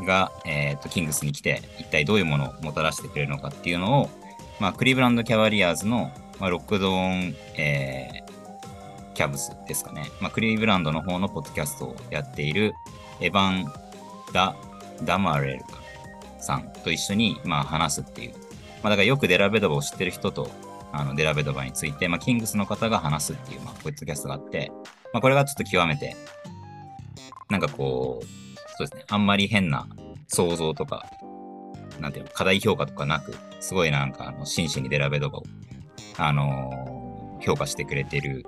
[0.00, 4.10] が、えーと、キングスに来て、一体どういうものをもたらしてくれるのかっていうのを、
[4.58, 8.29] まあ、クリーブランドキャバリアーズの、まあ、ロックドーン、えー
[9.20, 10.10] キャブスですかね。
[10.18, 12.72] まあ、クリーブランドの方のポッドキャストをやっている、
[13.20, 13.72] エヴァン・
[14.32, 14.56] ダ・
[15.02, 15.64] ダマレル
[16.38, 18.32] さんと一緒に、まあ、話すっていう。
[18.82, 20.50] まあ、だからよくデラベドバを知ってる人と、
[20.90, 24.72] あの、デラベドバについて、まあ、キングスの方が話すっていう、まあ、ポッドキャストがあって、
[25.12, 26.16] まあ、これがちょっと極めて、
[27.50, 28.26] なんかこう、
[28.78, 29.86] そうですね、あんまり変な
[30.28, 31.04] 想像とか、
[32.00, 35.42] なんていうの、課題評価とかなく、すごいなんか、あの、真摯にデラベドバを、
[36.16, 37.00] あのー
[37.40, 38.44] 評価してくれてる、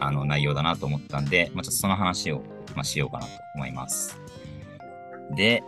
[0.00, 2.42] あの、内容だなと思ったんで、まあ、ちょっとその話を、
[2.74, 4.20] まあ、しようかなと思います。
[5.36, 5.62] で、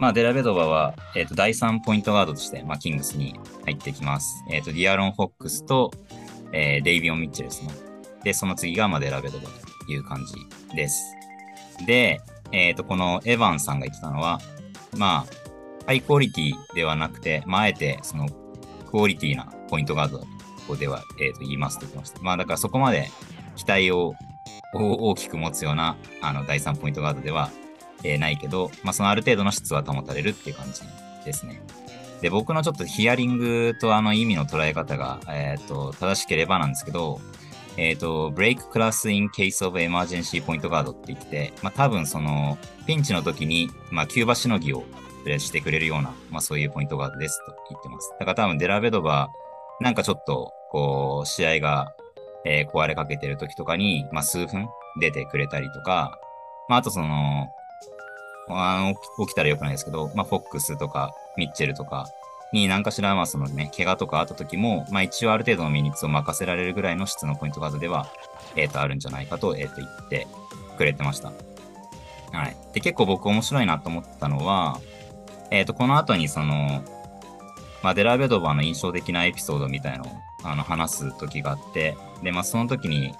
[0.00, 4.44] まあ、デラベドバは、えっ、と、第3ポイントガードとして、まあ、キングスに入ってきます。
[4.50, 5.90] えっ、と、ディアロン・フォックスと、
[6.52, 7.72] えーデイビオン・ミッチェルですね。
[8.24, 9.44] で、その次が、まあ、デラベドバ
[9.86, 11.14] という感じです。
[11.86, 14.40] で、えっ、と、このエヴァンさんが言ってたのは、
[14.96, 18.26] まあ、ハイクオリティではなくて、まあ、あえて、その、
[18.90, 20.26] クオリティなポイントガード、こ
[20.68, 22.20] こでは、えっ、と、言いますと言ってました。
[22.22, 23.10] まあ、だからそこまで
[23.56, 24.14] 期待を
[24.72, 27.50] 大きく持つような、あの、第3ポイントガードでは、
[28.02, 30.82] えーないけど、まあ、そのある程度の質は保たれるっていう感じ
[31.24, 31.60] ですね。
[32.20, 37.20] で、僕のちょっとヒアリングとあの意味の捉え方が、えっ、と、正しければなんですけど、
[37.76, 44.84] えっ、と、break class in case of emergency point guard って言って、まあ多分その、ピンチの時に、まあキューバしのぎを
[45.22, 48.10] プレイしてくれるような、まあそういうポイントガードですと言ってます。
[48.18, 49.30] だから多分デラベドバ
[49.80, 51.94] なんかちょっと、こう、試合が、
[52.44, 54.68] えー壊れかけてる時とかに、まあ数分
[55.00, 56.18] 出てくれたりとか、
[56.68, 57.48] まああとその、
[58.48, 58.94] あの
[59.26, 62.08] 起きたらよくないですけど、まあフォックスとかミッチェルとか
[62.52, 68.06] に何かしらまあそのね、怪我とかあった時も、まあ一応ある程度のミニッツを任せられるぐらいの質のポイントガードでは、
[68.56, 70.26] えっ、と、あるんじゃないかと、えっ、と、言って
[70.76, 71.32] くれてました。
[72.32, 72.56] はい。
[72.72, 74.80] で、結構僕面白いなと思ったのは、
[75.50, 76.82] えっ、と、この後にその、
[77.82, 80.08] まあ、デラベドバーの印象的なエピソードみたいのを
[80.44, 83.14] あの話す時があって、で、まあ、その時に、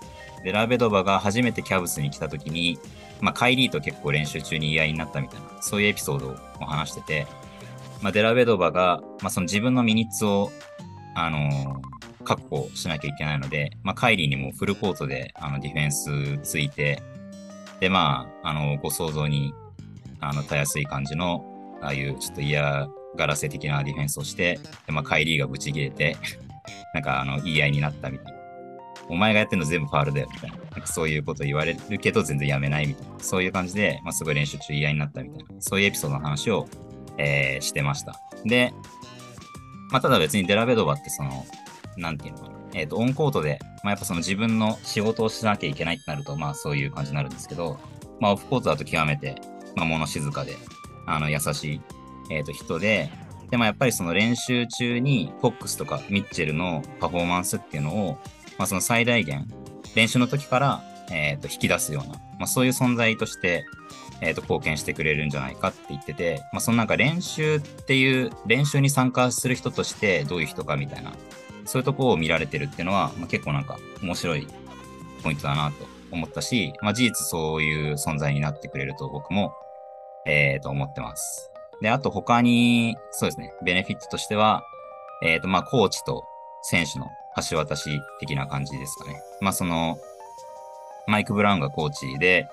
[0.45, 2.79] デラベドバが初めてキャブスに来た時に、
[3.21, 6.29] まあ、カイリーと結構練習中に言い合いになったみたいな、そういうエピソード
[6.61, 7.27] を話してて、
[8.01, 10.51] まあ、デラベドバが、まあ、その自分のミニッツを、
[11.15, 17.03] あのー確保しなきゃいけないので、まあ、カイリーにもフルコートであのディフェンスついて、
[17.81, 19.55] で、まあ、あの、ご想像に、
[20.21, 21.45] あの、たやすい感じの、
[21.81, 26.17] ああいうちょっと嫌がらせ的なディフェンスをして、で、まあ、カイリーがブチ切れて、
[26.93, 28.40] なんか、あの、言い合いになったみたいな。
[29.11, 30.57] お前がやってるの全部ファールだよ、みたいな。
[30.57, 33.13] なんかそういうこと言われるけど全然やめないみたいな。
[33.19, 35.47] そういう感じで、まあ、すごい練習中言いになったみたいな。
[35.59, 36.69] そういうエピソードの話を、
[37.19, 38.19] えーしてました。
[38.45, 38.73] で、
[39.91, 41.45] まあ、ただ別にデラベドバってその、
[41.97, 42.61] なんていうのかな。
[42.73, 47.79] えっ、と、オンコートで、まあ、やっぱその自分の仕事をしなきゃいけないってなると、まあ、そういう感じになるんですけど、
[48.21, 49.41] まあ、オフコートだと極めて、
[49.75, 50.57] まあ、物静かで、
[51.07, 51.81] あの、優しい、
[52.31, 53.11] えっ、と、人で、
[53.51, 58.19] でもやっぱりその練習中に、フォックスとかミッチェルのパフォーマンスっていうのを、
[58.61, 59.49] まあ、その最大限、
[59.95, 63.65] 練習の時から、えっ、と、引き出すような、まあ、そういう存在として、
[64.21, 71.13] えっ、と、貢献してくれるんじゃないかって言ってて、まあ、そのなんか練習っていう、練習に参加する人としてどういう人かみたいな、
[71.65, 74.47] そういうとこを見られてるっていうのは、まあ、結構なんか面白い
[75.23, 79.55] ポイントだなと思ったし、まあ、事実そういう存在になってくれると僕も、
[80.27, 81.51] えー、と思ってます。
[81.81, 84.65] で、あと他に、そうですね、ベネフィットとしては、
[85.23, 86.27] えっ、と、まあ、コーチと
[86.63, 87.11] 選手の
[87.51, 89.23] 橋渡し的な感じですかね。
[89.41, 89.99] まあ、その、
[91.07, 92.49] マイク・ブラウンがコーチで、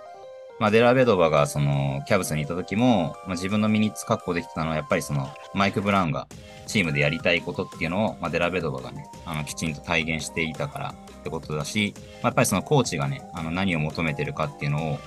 [0.59, 6.27] まあ、デラベドバがその、キャブスにいた時も、まあ、自分のミニッツ確保できたのは、やっぱりその、マイク・ブラウンが
[6.65, 14.99] チームでやりたいことっていうのを、まあ、デラベドバがね、あの、きちんと体現していたからってことだし、まあ、やっぱりそのコーチがね、あの、何を求めてるかっていうのを、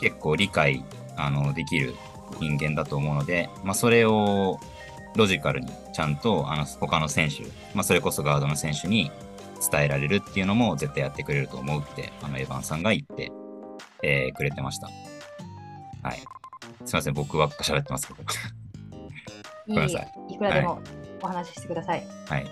[0.00, 0.84] 結構理解、
[1.16, 1.94] あの、できる
[2.38, 4.60] 人間だと思うので、まあ、それを、
[5.16, 7.42] ロジカルにちゃんと、あの、他の選手、
[7.74, 9.10] まあ、それこそガードの選手に
[9.70, 13.32] 伝えられるっていうのも絶対やってくれると思うって、あの、エヴァンさんが言って、
[14.02, 14.88] えーくれてました。
[16.02, 16.22] はい。
[16.84, 18.22] すいません、僕ばっか喋ってますけど。
[18.22, 18.26] い
[19.68, 20.80] ごめんなさいいくらでも
[21.22, 22.06] お話ししてください。
[22.28, 22.46] はい。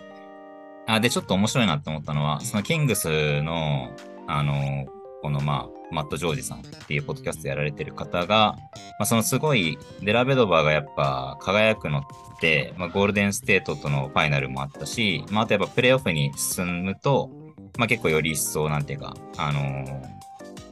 [0.86, 3.90] あ、で、ちょっと面白いなと思ったのは、そのキングスの、
[4.26, 4.86] あの、
[5.24, 8.58] この、まあ、マット・ジョージさんっていうポッドキャストやられてる方が、ま
[9.00, 12.02] あ、そのすごい、デラベドバーがやっぱ輝くのっ
[12.42, 17.30] て、まあ、ゴールデンステートとのファイナルもあったし、まあ、あとやっぱプレイオフに進むと、
[17.78, 19.62] まあ、結構より一層、なんていうか、あの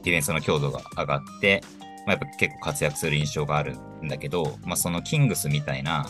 [0.03, 1.63] ディフェンスの強度が上がって、
[2.05, 6.05] まあ、やっぱ結構活躍する印象があるんだけど、まあ、そのキングスみたいな、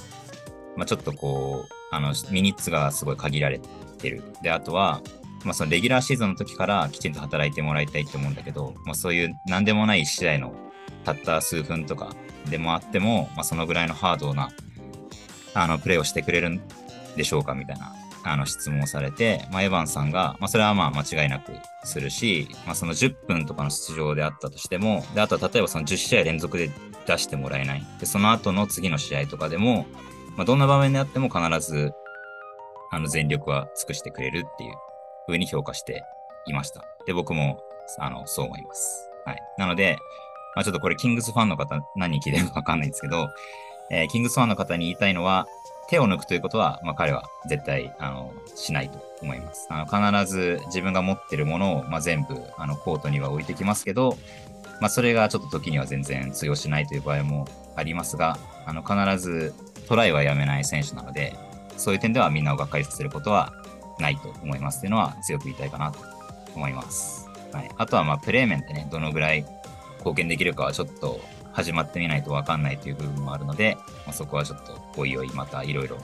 [0.75, 3.61] まあ、ちょっとこう、あの、ミニッツがすごい限られ
[3.99, 4.21] てる。
[4.41, 5.01] で、あとは、
[5.43, 10.53] まあ、そのレギュラーシーズンの時からきちんと働いてもらいたいと思うんだけど、まあ、そういう何でもない試合の
[11.03, 12.15] たった数分とか
[12.49, 14.49] でもあっても、まあ、そのぐらいのハードな、
[15.53, 16.61] あの、プレーをしてくれるん
[17.15, 21.51] でしょうかみたいな、あの、質問をされて、まあ、エヴァンさんが、まあ、それはまあ、間違いなく
[21.83, 26.69] するし、まあ、その10分とかの出場であったとしても、で、あとは例えばその10試合連続で
[27.05, 27.83] 出してもらえない。
[27.99, 29.85] で、その後の次の試合とかでも、
[30.35, 31.91] まあ、どんな場面であっても必ず、
[32.91, 34.73] あの、全力は尽くしてくれるっていう
[35.27, 36.03] 風に評価して
[36.45, 36.83] いました。
[37.05, 37.61] で、僕も、
[37.99, 39.09] あの、そう思います。
[39.25, 39.41] はい。
[39.57, 39.97] なので、
[40.55, 43.29] まあ、ちょっとこれ、キングスファンの方、何人聞いてるかわかんないんですけど、
[43.89, 45.47] えーキングスファンの方に言いたいのは、
[45.89, 49.67] 手を抜くということは、まあ、彼は絶対、あの、しないと思います。
[49.69, 54.17] あの、必ず自分が持ってるものを、まあ、全部、あの、コートには置いてきますけど、
[54.79, 59.53] まあ、それがちょっと時には全然通用しないという場合もありますが、あの、必ず
[59.87, 61.35] トライはやめない選手なので、
[61.77, 63.53] そういう点ではみんなをがっかりさせることは
[63.99, 65.99] ないと思いますっていうのは強く言いたいかなと
[66.55, 67.29] 思います。
[67.51, 67.69] はい。
[67.77, 69.45] あとは、まあ、プレー面でね、どのぐらい
[69.99, 71.19] 貢献できるかはちょっと
[71.51, 75.97] 始まってみないとわかんないという部分もあるので、まあ、そこはちょっとおいおいまたいろいろ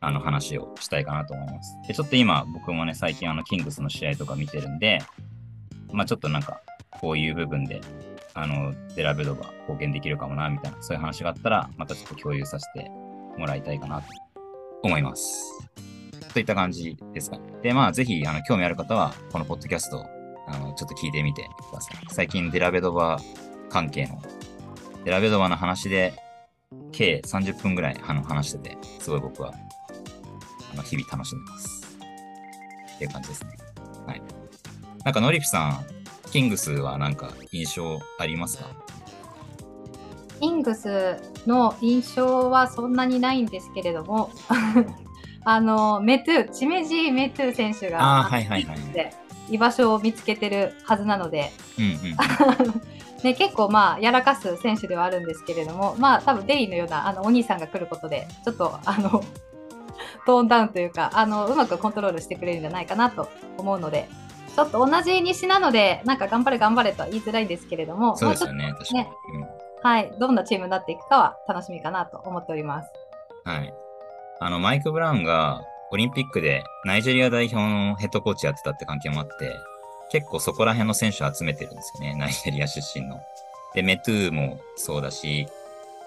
[0.00, 1.76] あの話をしたいかなと思います。
[1.86, 5.00] で、ちょっと今僕もね、最近あのキングスの試合とか見てるんで、
[5.92, 6.60] まあちょっとなんか
[6.90, 7.80] こういう部分で、
[8.34, 12.90] あの、デラベドが貢献できるかもな、みたいな、そういう話があったら、またちょっと共有させて
[13.38, 14.06] もらいたいかなと
[14.82, 15.68] 思います。
[16.32, 17.42] といった感じですかね。
[17.62, 20.06] で、まあぜひ、あの、興味ある方は、このポッドキャストを
[20.46, 21.96] あの、ちょっと聞いてみてください。
[22.10, 23.20] 最近デラベドバ
[23.68, 24.20] 関係の、
[25.04, 26.14] デラベドバの話で、
[26.92, 29.52] 計30分ぐらいあの話してて、すごい僕は、
[30.72, 31.98] あの、日々楽しんでます。
[32.96, 33.50] っていう感じですね。
[34.06, 34.22] はい。
[35.04, 35.86] なんか、ノリフさん、
[36.30, 38.70] キングスはなんか印象ありますか？
[40.40, 41.16] キングス
[41.46, 44.30] の印象はそんなにないんですけれども、
[45.44, 49.12] あのメトゥチメジー・メトゥ選手があーはいはいはいで
[49.50, 52.00] 居場所を見つけてるはずなので、うんうん。
[53.22, 59.22] ね、結構まあやらかす選手ではあるんですけれども、まあ多分デリーのようなあのお兄さんが来ることで、ちょっとあの
[60.24, 63.28] トーンダウンというかあのうまくコントロールしてくれるんじゃないかなと
[63.58, 64.08] 思うので、
[64.54, 68.98] ちょっと同じ西なので、なんか頑張れ頑張れとは言いづらいんですけれども、そうですよもね、確かに。
[69.00, 69.10] ね
[69.82, 72.90] はい、どんなチームになっていくかは楽しみかなと思っております。
[73.44, 73.52] うん。
[73.52, 73.74] はい。
[74.42, 79.54] あの、マイク・ブラウンがオリンピックでナイジェリア代表のヘッドコーチやってたって関係もあって、
[80.10, 83.20] 結構そこら辺の選手集めてるんですよね、ナイジェリア出身の。
[83.74, 85.46] で、メトゥーもそうだし、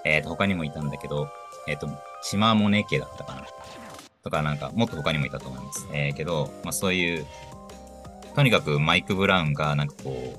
[0.04, 1.30] えっ、と、他にもいたんだけど、
[1.68, 1.88] えっ、と、
[2.24, 3.46] チマーモネケだったかな。
[4.24, 5.88] とか、なんか、もっと他にもいたと思います。
[5.94, 7.26] えー、けど、まあそういう、
[8.36, 10.34] とにかくマイク・ブラウンがなんかこ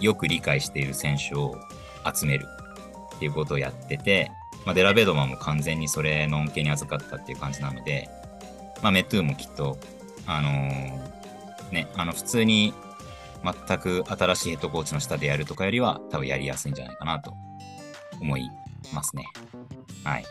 [0.00, 1.56] う、よく理解している選手を
[2.12, 2.46] 集める
[3.16, 4.30] っていうことをやってて、
[4.64, 8.08] まあ、デラベドマンも完全にそれの恩恵に預かったっていう感じなので、
[8.82, 9.78] まあ、メトゥーもきっと、
[10.26, 11.12] あのー
[11.72, 12.72] ね、あの、普通に
[13.42, 17.34] 全く新しいヘッドコーチの下でやるとかよりは多分やりやすいんじゃないかなと
[18.20, 18.48] 思い
[18.94, 19.24] ますね。
[20.04, 20.24] はい。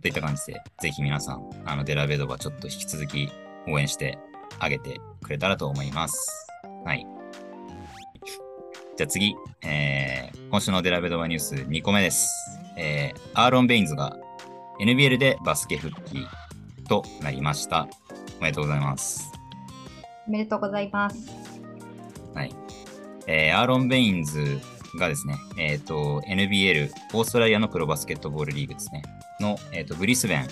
[0.00, 3.30] といった感じで、ぜひ皆さん、あの、デラベドバちょっと引き続き
[3.68, 4.18] 応援して
[4.58, 6.48] あげてくれたらと思います。
[6.84, 7.06] はい。
[8.94, 12.28] じゃあ次、えー、今週のデラベドバニュース2個目です。
[12.76, 14.18] えー、アーロン・ベインズが
[14.80, 16.26] NBL でバスケ復帰
[16.88, 17.88] となりました。
[18.38, 19.32] おめでとうございます。
[20.28, 21.16] おめでとうございます。
[22.34, 22.54] はい。
[23.26, 24.60] えー、アーロン・ベインズ
[24.98, 29.02] がですね、えっ、と、NBL、オーストラリアのプロバスケットボールリーグですね、
[29.40, 30.46] の、えっ、と、ブリスベン、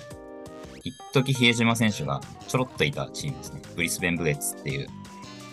[0.82, 4.88] 一時比江島選手がちょろっといたチームですね、ブリスベン・ブレッツっていう、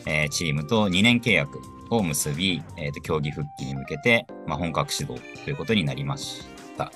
[0.06, 1.60] えーチームと2年契約
[1.90, 6.46] を結び、えっ、と、競技復帰に向けて、まあ、本格始動ということになりまし
[6.78, 6.92] た。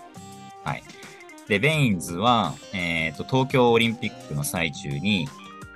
[0.64, 0.84] はい。
[1.48, 5.28] で、ベインズは、えっ、と、東京オリンピックの最中に、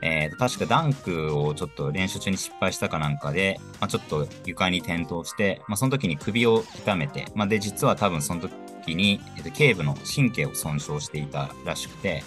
[0.01, 12.23] えーと確かダンクをちょっと練習中に失敗したかなんかで、まあ、ちょっと床に転倒して、まあ、その時に首を痛めて、まあ、で、実は多分その時に、えーと頸部の神経を損傷していたらしくて、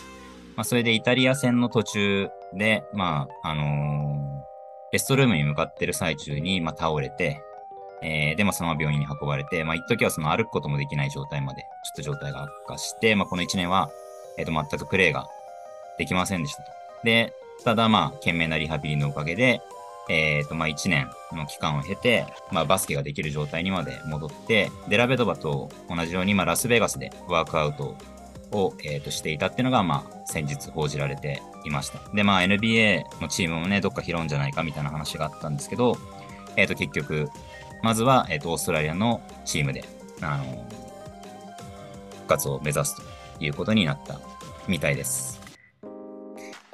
[0.57, 4.28] まあ、それでイタリア戦の途中で、まあ、あのー
[4.93, 7.43] レストルームに向かってる最中に、まあ、倒れて、
[8.03, 13.91] えーで、まあ、そのまま病院に運ばれて、まあ、一時はその歩くこともできない状態まで、ちょっと状態が悪化して、まあ、この1年は、
[14.39, 15.29] えっ、と、全くプレーが
[15.99, 16.71] できませんでしたと。
[17.05, 17.33] で、
[17.65, 19.61] ただまあ、懸命なリハビリのおかげで、
[20.09, 27.97] えっ、と、まあ、1年の期間を経て、まあ、バスケができる状態にまで戻って、デラベドバと同じように、まあ、ラスベガスでワークアウトを、
[28.53, 32.01] をえー、としていたっていうのが、まあ、先日報じられていました。
[32.15, 35.99] で、まあ、NBA のチームもね、どっか拾うんじゃないかみたいな話があったんですけど、
[36.57, 37.29] えっ、と、結局、
[37.83, 39.85] まずは、えっ、と、オーストラリアのチームで、
[40.21, 40.67] あの、
[42.11, 44.19] 復活を目指すということになった
[44.67, 45.41] みたいです。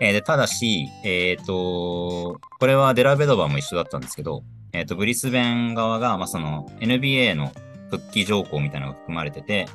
[0.00, 7.52] えーで、ただし、えっ、と、これはデラベドバーも一緒だったんですけど、えっ、と、ブリスベン側が、まあ、その NBA の
[7.90, 9.68] 復帰条項みたいなのが含まれてて、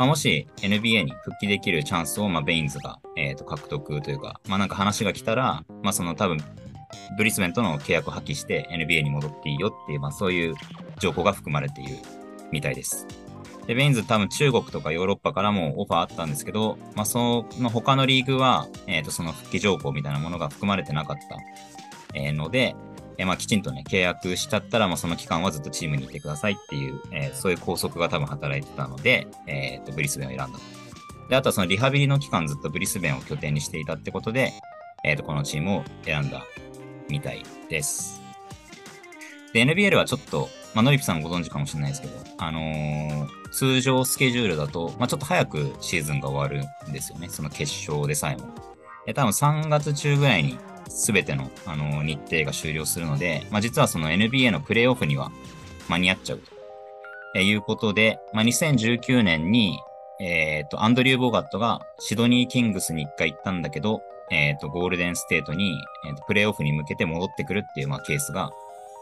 [0.00, 6.38] まあ、もし NBA に復帰できるチャンスを、まあ、ベインズが、えー、と獲得というか、まあ、なんか話が来たら、まあ、その多分、
[7.18, 10.54] ブリスベンとの契約を破棄して NBA に戻っていいよっていう、まあ、そういう
[10.98, 11.98] 条項が含まれている
[12.50, 13.06] みたいです。
[13.66, 21.36] で、ベインズ多分中国とかヨーロッパからもオファーあったんですけど、まあ、その他のリーグは、えっ、と、その復帰条項みたいなものが含まれてなかった、
[22.14, 22.74] えーので、
[23.20, 30.58] えまあ、きちんとね、契約しちゃったら、まあ、その期間はずっとチームにいてくださいっていう、えーそういう拘束が多分働いてたので、えっ、と、ブリスベンを選んだ。
[31.28, 34.52] で、あとはそのリハビリの期間ずっとブリスベンを拠点にしていたってことで、
[35.04, 36.44] えっ、と、このチームを選んだ
[37.10, 38.22] みたいです。
[39.52, 47.28] で、NBL はちょっと、まあ、ノリピさんご存知かもしれないですけど、あのー通常スケジュールだと、まあ、ちょっと早くシーズンが終わるんですよね。
[47.28, 48.54] その決勝でさえも。
[49.06, 50.58] で多分3月中ぐらいに
[50.90, 55.30] 全ての、あの日程が終了するので、まあ、実はその NBA のプレイオフには
[55.88, 56.50] 間に合っちゃうと。
[57.36, 59.78] えいうことで、まあ、2019年に、
[60.20, 68.50] えっ、と、アンドリュー・ボガットがシドニー・キングスに一回行ったんだけど、えっ、と、ゴールデンステートに、えーとプレイオフに向けて戻ってくるっていう、まあ、ケースが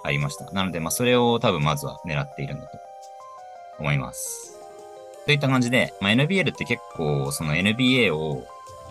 [0.05, 0.51] ありました。
[0.53, 2.79] なので、まあ、それを多分まずは狙っているんだと
[3.79, 4.59] 思います。
[5.27, 8.47] といった感じで、まあ、NBL って結構、その NBA を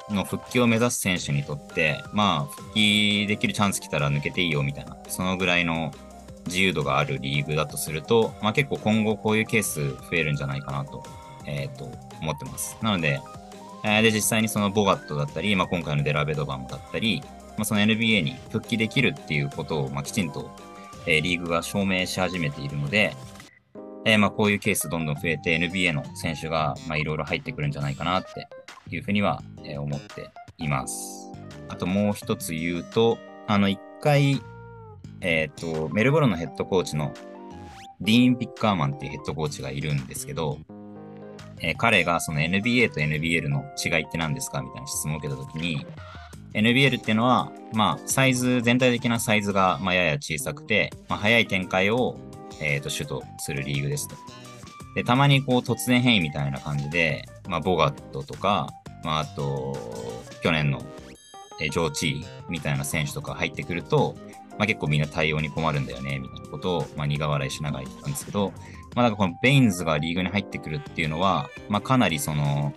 [0.09, 5.91] の復帰を目指す選手にとって、まあ、復帰できるチャンス来たら抜けていいよみたいな、そのぐらいの
[6.47, 11.03] 自由度があるリーグだとすると、まあ結構今後こういうケース増えるんじゃないかなと、
[11.45, 11.85] えっ、と、
[12.21, 12.77] 思ってます。
[12.81, 13.19] なので、
[13.83, 17.21] えーで、実際にそのボガットだったり、まあ今回のデラベドバンだったり、
[17.57, 20.49] まあその NBA に復帰できるっていうことを、まあきちんと、
[21.05, 23.13] えーリーグが証明し始めているので、
[24.05, 28.47] えーまあこういうケースどんどん増えて NBA の選手がまあいろいろ入ってくるんじゃないかなって
[28.95, 29.41] いうふうには、
[29.79, 31.31] 思っています。
[31.69, 33.17] あともう一つ言うと、
[33.47, 34.41] あの一回、
[35.21, 37.13] えっ、と、メルボルンのヘッドコーチの
[38.01, 40.59] ディーン・ピッカーマンっていうヘッドコーチがいるんですけど、
[41.59, 45.85] えー彼がその NBA と NBL の違いって何ですかみたいな質問を受けたときに、
[46.53, 52.17] NBL っていうのは、まあ、サイズ、全体的なサイズが、まあ、やや小さくて、まあ、速い展開を、
[52.59, 54.15] えっ、と、主とするリーグですと。
[54.95, 58.69] で、たまにこう、突然変異みたいな感じで、まあ、ボガットとか、
[59.03, 59.75] まあ、あと、
[60.41, 60.81] 去年の、
[61.59, 64.15] えジョーチーみたいな選手とか入ってくると、
[64.57, 68.53] まあ、結構みんな対応に困るんだよね、みたいなことを、まあ、苦笑いしながら言ってたんですけど、
[68.95, 72.73] まあ、なんかこのベインズがリーグに入ってくるっていうのは、まあ、かなりその、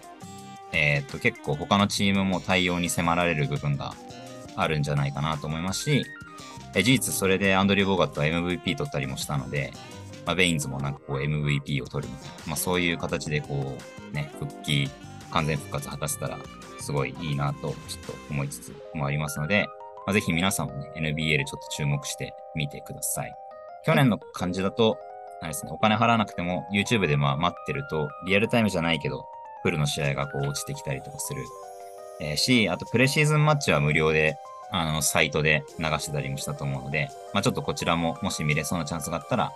[0.73, 3.95] えーっと、結構他のチームも対応に迫られる部分が
[4.57, 6.05] あるんじゃないかなと思いますし、
[6.75, 9.73] え事実それでアンドリュー・ボーガットは MVP 取ったりもしたので、
[10.27, 13.77] まあ、ベインズもなんかこう MVP を取るみたいな、まあ、そういう形でこ
[14.11, 14.89] う、ね、復帰、
[15.31, 16.39] 完全復活果たせたら、
[16.81, 17.73] すごいいいなと、ちょっ
[18.07, 19.67] と思いつつもありますので、
[20.07, 23.35] まあ、ぜひ皆さんもね、NBL ちょっと注目してみてください。
[23.85, 24.99] 去年の感じだと、
[25.41, 29.25] あれですね、お金払わなくても YouTube でまあ待ってると、リアルタイムじゃないけど、
[29.63, 31.43] フルの試合がこう落ちてきたりとかする。
[32.21, 34.37] えーし、あとプレシーズンマッチは無料で、
[34.71, 39.53] あの、サイトで流してたりもしたと思うので、まあちょっとこちらももし見れそうなチャンスがあったら、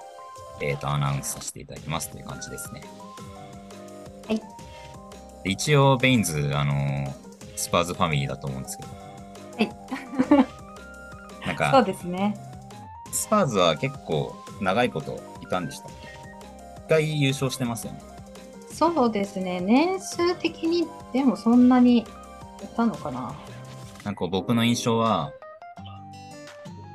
[0.60, 2.82] えっ、と、アナウンスさせていただきますという感じですね。
[4.26, 4.36] はい。
[5.44, 7.24] で一応、ベインズ、あのー
[7.56, 8.88] スパーズファミリーだと思うんですけど。
[9.56, 10.46] はい。
[11.46, 12.36] なんそうか、ですね。
[13.12, 16.08] スパーズは結構長いこといたんでしたっけ？
[16.86, 18.00] 一回優勝してますよね。
[18.72, 19.60] そうですね。
[19.60, 22.04] 年数的に、でもそんなにい
[22.76, 23.34] たのかな。
[24.02, 25.32] なんか僕の印象は、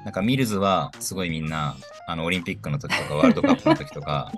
[0.03, 1.75] なんかミルズはすごいみんな、
[2.09, 4.31] あのオリンピックの時とかワールドカップの時とか、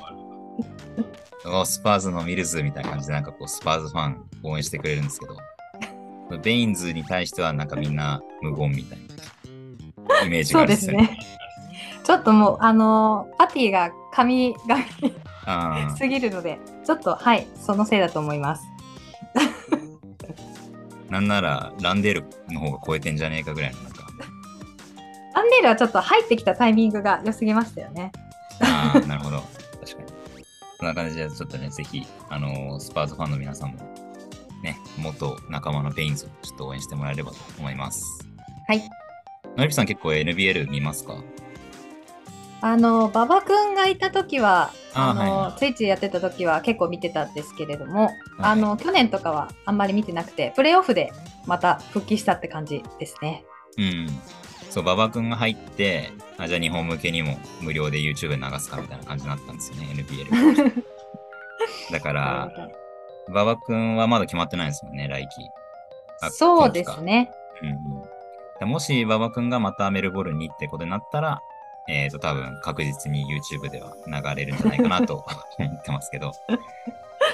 [1.47, 8.99] おスパーズのミルズみたいな感じでなんかこうスパーズファン応援してくれるんですけど、ベインズに対してはなんかみんな無言みたい
[10.19, 11.07] なイメージがそうあるんですよね。
[11.07, 11.19] ですね。
[12.03, 14.83] ちょっともう、あのーパティが神々
[15.45, 18.63] しすぎるので、ちょっと、はい、そのせいだと思います。
[21.07, 23.90] ーなんならランデールの方が超えてんじゃねえかぐらいの
[25.33, 28.11] ランデールはちょっと入ってきたタイミングが良すぎましたよね。
[28.61, 29.37] ああ、なるほど。
[29.79, 30.45] 確かに。
[30.77, 33.77] そんな感じで、ちょっとね、ぜひ、あのースパーズファンの皆さんも、
[34.63, 38.05] ね、元仲間のベインズをちょっと応援してもらえればと思います。
[38.67, 38.81] はい。
[39.57, 41.15] のりぴさん結構 NBL 見ますか？
[42.63, 51.11] あの、馬場くんがいた時は、ああの、はい Twitch やってた時は結構見てたんですけれども、あの、去年とかはあんまり見てなくて、プレイオフで
[51.47, 53.43] また復帰したって感じですね。
[53.77, 54.07] うん。
[54.71, 60.83] そう、馬場くんが入って、あじゃあ日本向けにも無料で YouTube で流すかみたいな感じになったんですよね、NBL。
[61.91, 62.51] だから、
[63.27, 65.49] 馬場くんはまだ決まってないですもんね、来季。
[66.21, 67.01] あそうです。
[67.01, 67.31] ね。
[67.61, 68.11] うん
[68.65, 71.41] もし馬場くんがまたメルボルンにってことになったら、
[71.87, 75.25] えっ、と、多分確実に YouTube では流れるんじゃないかなと
[75.57, 76.31] 思ってますけど、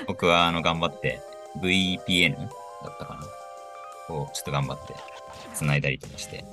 [0.08, 1.22] 僕はあの頑張って
[1.60, 2.46] VPN だ
[2.90, 3.20] ったか
[4.10, 4.96] なをちょっと頑張って
[5.54, 6.46] 繋いだりとかして、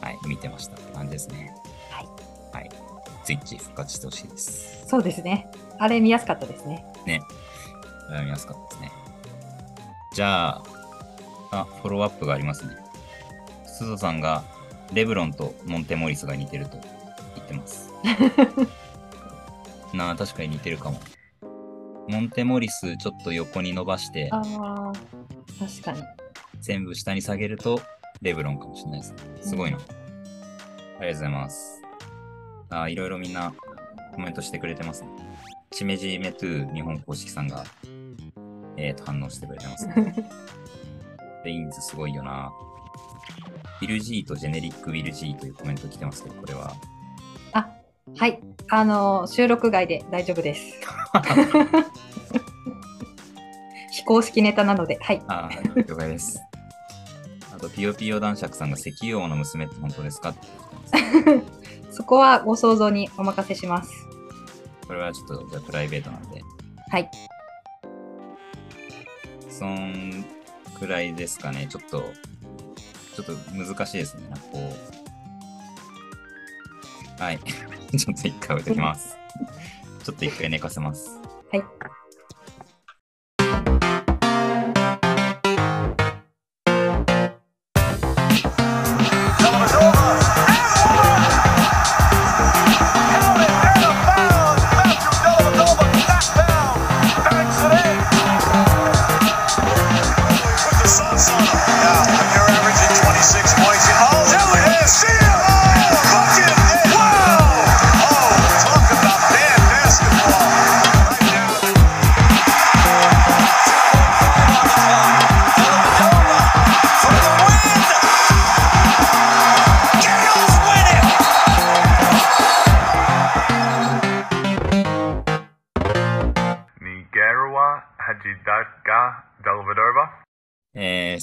[0.00, 1.54] はい、見てましたって感じですね。
[1.90, 2.06] はい。
[2.52, 2.70] はい。
[3.26, 4.86] Twitch 復活してほしいです。
[4.86, 5.50] そうですね。
[5.78, 6.84] あれ見やすかったですね。
[7.06, 7.20] ね。
[8.22, 8.92] 見やすかったですね。
[10.14, 10.62] じゃあ、
[11.50, 12.76] あ、フォローアップがありますね。
[13.66, 14.44] すずさんが
[14.92, 16.78] レブロンとモンテモリスが似てると
[17.34, 17.92] 言ってます。
[19.92, 21.00] なあ、確かに似てるかも。
[22.08, 24.92] モンテモリスちょっと横に伸ばして、ああ、
[25.58, 26.02] 確かに。
[26.60, 27.80] 全部下に下げると
[28.22, 29.18] レブロンかもしれないですね。
[29.40, 29.78] すごいな。
[29.78, 29.94] ありが
[31.00, 31.82] とうございます。
[32.70, 33.52] あ、いろいろみんな
[34.14, 35.08] コメントしてくれてますね。
[35.70, 37.64] チメジメトゥ日本公式さんが、
[38.76, 40.14] えー、と反応してくれてますね。
[41.44, 42.50] レインズすごいよな。
[43.80, 46.72] ビル G とジェネリックウィル G というコメント来てますけど、これは。
[47.52, 47.68] あ、
[48.16, 48.40] はい。
[48.70, 50.80] あの、収録外で大丈夫です。
[53.92, 55.22] 非公式ネタなので、はい。
[55.28, 56.40] あー了解です。
[57.56, 61.40] あと、ピヨピヨ男爵さんが石油王の娘って本当ですかって来てま
[61.88, 61.96] す。
[61.96, 63.90] そこはご想像にお任せします。
[64.86, 66.42] これはちょっと、じゃあプライベートなんで。
[66.90, 67.10] はい。
[69.48, 70.26] ソン
[70.78, 71.66] くらいですかね。
[71.70, 72.04] ちょっと、
[73.16, 74.28] ちょっと難しいですね。
[74.28, 74.72] なんかこ
[77.18, 77.22] う。
[77.22, 77.38] はい。
[77.96, 79.16] ちょっと一回置いときます。
[80.04, 81.18] ちょっと一回寝かせます。
[81.50, 81.64] はい。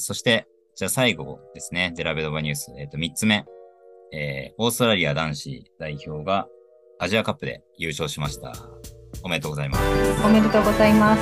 [0.03, 1.93] そして、じゃあ最後ですね。
[1.95, 2.73] デラベドバニュース。
[2.77, 3.45] えっ、と、三つ目。
[4.11, 6.47] えー、オーストラリア男子代表が
[6.99, 8.53] アジアカップで優勝しました。
[9.23, 9.83] おめでとうございます。
[10.25, 11.21] おめでとうございます。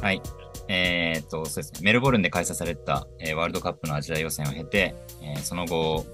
[0.00, 0.22] はい。
[0.68, 1.80] えーっと、そうですね。
[1.82, 6.06] メルボルンで開催された、えーワールドカップのアジア予選を経て、えーその後、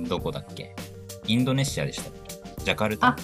[0.00, 0.76] どこだっけ？
[1.26, 2.12] インドネシアでしたっ
[2.58, 2.64] け？
[2.64, 3.08] ジャカルタ？
[3.08, 3.16] あ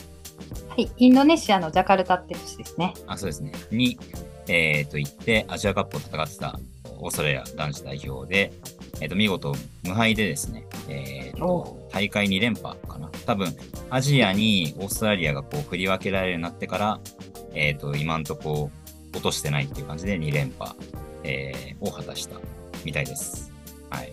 [0.69, 2.95] はい、インドネシアのジャカルタって都市ですね。
[3.07, 3.53] あ、そうですね。
[3.71, 3.99] に、
[4.49, 6.59] えーっと、行って、アジアカップを戦ってた
[6.99, 8.53] オーストラリア男子代表で、
[9.01, 13.09] えーっと、見事、無敗でですね、えーっとお、大会2連覇かな。
[13.27, 13.55] 多分、
[13.91, 17.01] アジアにオーストラリアがこう振り分けられるようになってから、
[17.55, 18.71] えーっと、今んとこ
[19.13, 20.73] 落としてないっていう感じで2連覇、
[21.25, 22.37] えーを果たした
[22.85, 23.53] みたいです。
[23.91, 24.13] はい。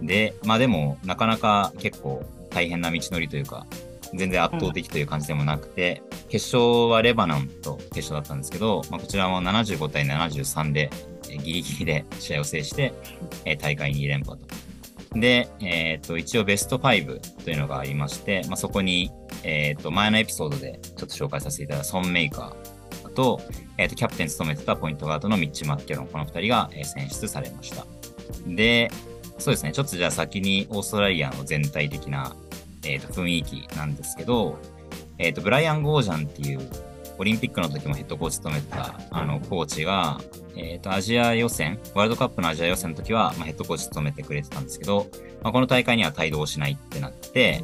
[0.00, 3.66] で、まあでも、なかなか結構大変な道のりというか、
[4.14, 10.90] 全然圧倒的という感じでもなくて、決勝はレバノンと決勝だったんですけど、まあ、こちらも75対73で、
[11.28, 12.92] えギリギリで試合を制して、
[13.44, 14.46] えー大会2連覇と。
[15.18, 19.10] で、えっ、と、一応ベスト5というのがありまして、まあ、そこに、
[19.42, 23.40] えっ、と、前のエピソードでちょっと紹介させていただいたソン・メーカーと、
[23.76, 27.86] えっ、と、キャプテン務めてたポイントガードのミッチ・マッケロン、この2人が、選出されました。
[28.46, 28.90] で、
[29.38, 32.36] そうですね、ちょっとじゃあ先にオーストラリアの全体的な、
[32.84, 34.58] えーと雰囲気なんですけど、
[35.18, 36.60] えっ、と、ブライアン・ゴージャンっていう、
[37.18, 40.18] オリンピックの時もヘッドコーチ務めた、あの、コーチが、
[40.56, 45.06] えっ、と、アジア予選、ワールドカップのアジア予選の時は、まあ、ヘッドコーチ務めてくれてたんですけど、
[45.42, 47.62] まあ、この大会には帯同しないってなって、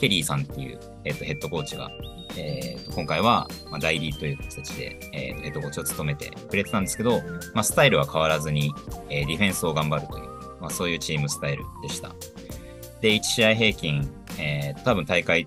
[0.00, 1.88] ケリーさんっていう、えっ、と、ヘッドコーチが、
[2.36, 7.22] えーと今回は、まあ、代理という形で、えーとヘッドコーチを務めてくれてたんですけど、
[7.54, 8.74] まあ、スタイルは変わらずに、
[9.10, 10.24] えーディフェンスを頑張るという、
[10.60, 12.12] まあ、そういうチームスタイルでした。
[13.00, 15.46] で、1試合平均、えー多分大会、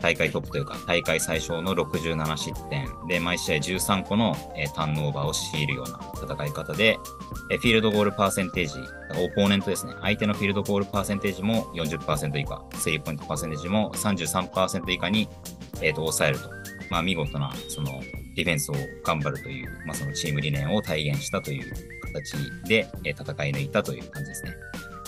[0.00, 6.00] 大会トップというか、大会最小の67失点で、毎試合13個の、えーターンオーバーを強いるような
[6.34, 6.98] 戦い方で、
[7.50, 8.74] えーフィールドゴールパーセンテージ、
[9.12, 9.92] オポーネントですね。
[10.00, 15.28] 相手のフィールドゴールパーセンテージも40%以下、スリーポイントパーセンテージも33%以下に、
[15.80, 16.50] えーと抑えると。
[16.90, 18.02] まあ、見事な、その、
[18.34, 21.72] ディフェンスを頑張るという、まあ、そのチーム理念を体現したという
[22.02, 22.34] 形
[22.68, 24.52] で、えー戦い抜いたという感じですね。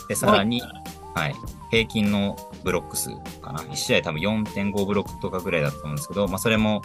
[0.09, 0.71] で、さらに、はい、
[1.15, 1.35] はい
[1.75, 3.11] 平均のブロック数
[3.43, 3.59] かな。
[3.61, 6.83] 1試合多分4.5ブロックとかぐらいだと思うんですけど、まあ、それも、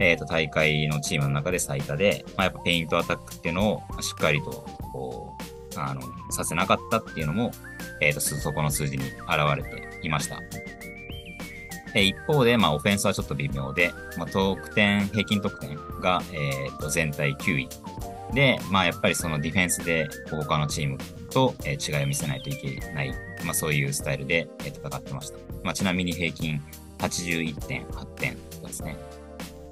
[0.00, 4.50] えっ、と、大会のチームの中で最多で、まあ、やっぱペイントアタックっていうのをしっかりと、
[4.92, 5.34] こ
[5.74, 7.52] う、あの、させなかったっていうのも、
[8.02, 9.16] えっ、と、そこの数字に現
[9.56, 10.40] れていました。
[11.94, 17.68] え一方で、まあ、オフェンスはちょっと微妙で、まあ、得点、平均得点が、えーと全体9位。
[18.34, 20.98] で、まあ、やっぱりそのディフェンスで他のチーム
[21.30, 23.12] と、えー違いを見せないといけない、
[23.44, 25.38] まあ、そういうスタイルで、えー戦ってました。
[25.62, 26.62] まあ、ちなみに平均
[26.98, 28.96] 81.8点とかですね。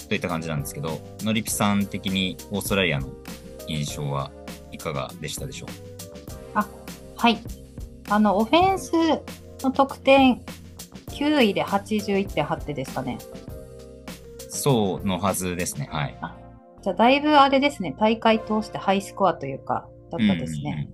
[0.08, 3.08] といった感じなんですけど、のりぴさん的にオーストラリアの
[3.66, 4.30] 印象は
[4.70, 5.68] いかがでしたでしょう？
[7.16, 7.38] はい。
[8.08, 8.92] あの、オフェンス
[9.62, 10.42] の得点、
[11.08, 13.18] 9位で81.8点ですかね。
[14.48, 15.88] そうのはずですね。
[15.90, 16.16] はい。
[16.82, 20.88] じゃあ、だいぶあれですね、大会通してハイスコアというか、だったですね。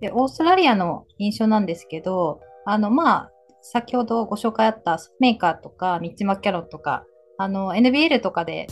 [0.00, 7.04] で、オーストラリアの印象なんですけど、あの、まあ、先ほどご紹介あったメーカーとか、ミッチ・マッキャロンとか、
[7.38, 8.66] あの、NBL とかで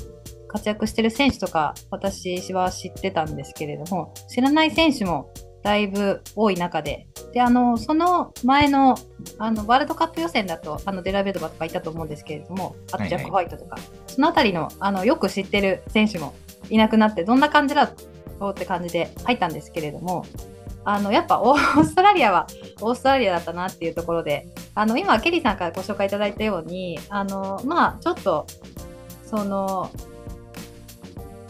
[0.49, 5.31] 活躍してる選手とか、私は知ってたんですけれども、知らない選手も
[5.63, 8.97] だいぶ多い中で、で、あの、その前の、
[9.39, 13.77] あの、ワールドカップ予選だと、あの、デラベドバとかいたと思うんですけれども、あとジャック・ホワイトとか、
[14.09, 16.35] そのあたりの、あの、よく知ってる選手も
[16.69, 17.93] いなくなって、どんな感じだ
[18.41, 20.25] ろうって感じで入ったんですけれども、
[20.85, 22.47] あの、やっぱ オーストラリアは
[22.81, 28.47] オーストラリアだったなっていうところで、あの、今、ケリーさんからご紹介いただいたように、あの、まあ、ちょっと、
[29.25, 29.91] その、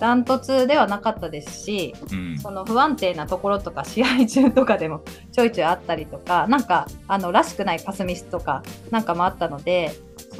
[0.00, 2.38] ダントツではなかったですし、うん。
[2.38, 9.92] その不安定なところとか試合中とかでもちょいちょいあったりとかなんかあのらしくないパスミスとかなんかもあったので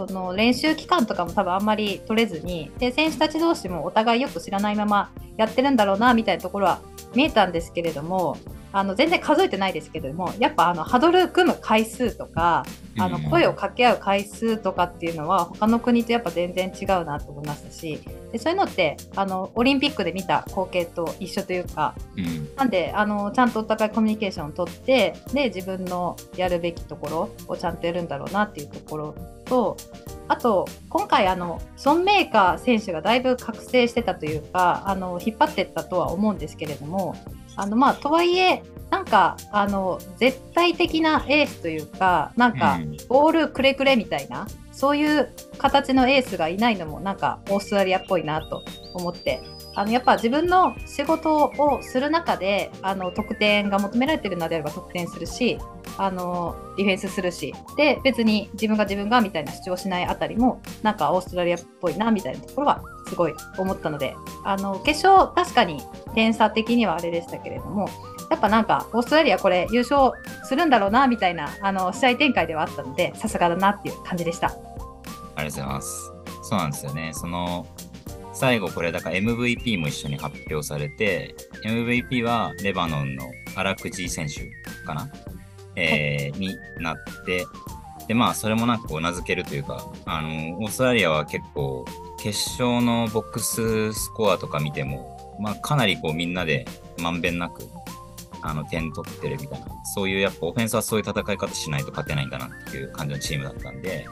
[0.07, 6.81] その練習期間とかも多分あんまり取れずにで選手たち同士もお互いよく知らないままやってるんだろうなみたいなところは
[7.15, 8.37] 見えたんですけれども
[8.73, 12.65] あの全然数えてないですけれどもやっぱあのハドル組む回数とか
[12.99, 18.01] あのうん声を掛け合う回数とかっていうのは他の国とやっぱ全然違うなと思いましたし
[18.33, 22.41] でそういうのってあのオリンピックで見た光景と一緒というかうん。
[22.57, 29.15] なんであのちゃんとお互いコミュニケーションを取ってで自分のやるべきところをちゃんとやるんだろうなっていうところ
[29.47, 29.77] と
[30.29, 37.17] あと今回あのソンメーカー選手がだいぶ覚醒してたというかあの引っ張ってったとは思うんですけれども
[37.61, 42.97] あのまあとはいえなんかあの絶対的なエースというかなんか、うん。
[43.09, 49.41] ボールくれくれみたいなそういう形のエースがいないのもなんかオーストラリアっぽいなと思って
[49.75, 55.59] あのやっぱ自分の仕事をする中であの得点が求められているのであれば得点するし
[55.97, 64.15] あのディフェンスするしで別に自分が自分がみたいな主張しないあたりもなんかオーストラリアっぽいなみたいなところはすごい思ったので
[64.45, 65.81] あの決勝確かに
[66.15, 67.89] 点差的にはあれでしたけれども
[68.31, 70.13] やっぱなんかオーストラリアこれ優勝
[70.45, 74.55] するんだろうなみたいなあの試合展開ではあったのでさすがだなっていう感じでした。
[75.37, 76.13] ありがとうございます。
[76.43, 77.13] そうなんですよね。
[77.15, 77.67] その、
[78.41, 84.51] 最後これだから MVP も一緒に発表されて、MVP はレバノンの荒口選手
[84.87, 85.11] かな、
[85.77, 87.45] えーになって、
[88.09, 91.85] で、まあ、それもなんかこう名付けるというか、あの、オーストラリアは結構、
[92.19, 96.67] 決勝のボックススコアとか見ても、まあ、かなりこうみんなで
[96.99, 97.69] まんべんなく、
[98.41, 104.07] あの、点取ってるみたいな、そういうやっぱオフェンスはそういう戦い方しないと勝てないんだなっていう感じのチームだったんで、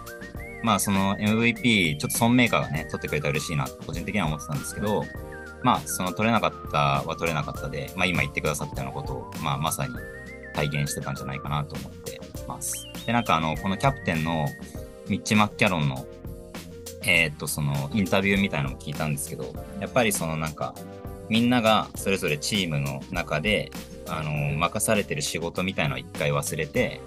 [0.63, 5.05] まあその MVP、ちょっとソンメーカーがね、取ってくれたら嬉しいなと個人的には思ってたんですけど、
[5.63, 9.95] まあその取れなかったは取れなかったで、まあ今言ってくださったようなことを、まあまさに
[10.55, 12.75] 体現してたんじゃないかなと思ってます。
[13.07, 14.47] で、なんかあの、このキャプテンの
[15.09, 16.07] ミッチ・マッキャロンの、
[17.05, 20.75] えーっと、そのインタビューみたいなのも聞いたんですけど、やっぱりそのなんか、
[21.29, 23.71] みんながそれぞれチームの中で、
[24.09, 27.01] あの、任されてる仕事みたいのを一回忘れて、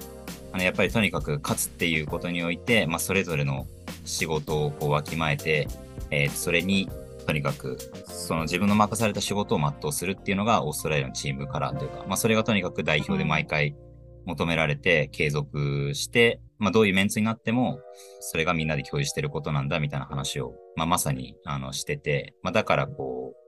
[0.52, 3.68] あのやっぱりとにかく勝つっていうことにおいて、まあ、それぞれの
[4.06, 5.68] 仕事をこうわきまえて、
[6.10, 6.89] えーそれに
[7.26, 7.78] とにかく
[8.08, 13.76] その自分の任された仕事を全うするっていうのがオーストラリアのチームカラーというか、まあ、それがとにかく代表で毎回
[14.26, 17.80] 求められて継続して、まあ、どういうメンツになっても
[18.20, 23.41] それがみんなで共有してることなんだみたいな話を、まあ、まさにあのしてて、まあ、だからこう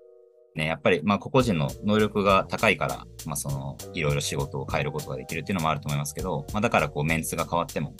[0.56, 7.96] ね、やっぱり、まあ、個々人の能力が高いから、まあ、その、いろいろ仕事を変えることができるっていうのもあると思いますけど、まあ、だから、こう、メンツが変わっても、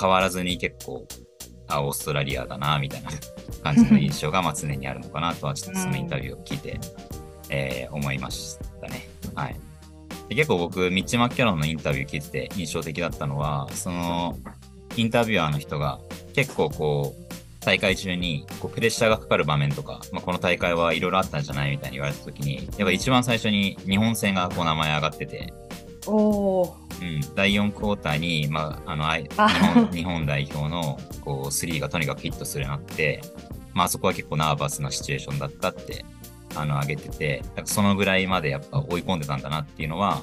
[0.00, 1.06] 変わらずに結構、
[1.68, 3.10] あ、オーストラリアだな、みたいな
[3.62, 6.80] 感じの印象が、まあ、常にあるのかなとは、ちょっとそのインタビューを聞いて、
[7.50, 9.08] えー思いましたね。
[9.34, 9.56] はい。
[10.28, 14.38] で結構僕、ミッチ・マッキャロンのインタビュー聞いてて印象的だったのは、その、
[14.96, 16.00] インタビュアーの人が、
[16.34, 17.23] 結構こう、
[17.64, 25.52] 大会中にこうプレッシャーがかかる場面とか、まあ、この大会はいろいろあったんじゃないみたいに言われたときに、やっぱ一番最初に日本戦がこう名前上がってて、
[27.00, 29.48] うん、第4クォーターに、まあ、あの日あ。
[29.48, 33.20] 本日本代表のこうスリーがとにかくヒットするようになって、
[33.72, 36.04] まああそこは結構ナーバスなシチュエーションだったって
[36.54, 40.22] あの挙げてて、そのぐらいまでやっぱ追い込んでたんだなっていうのは、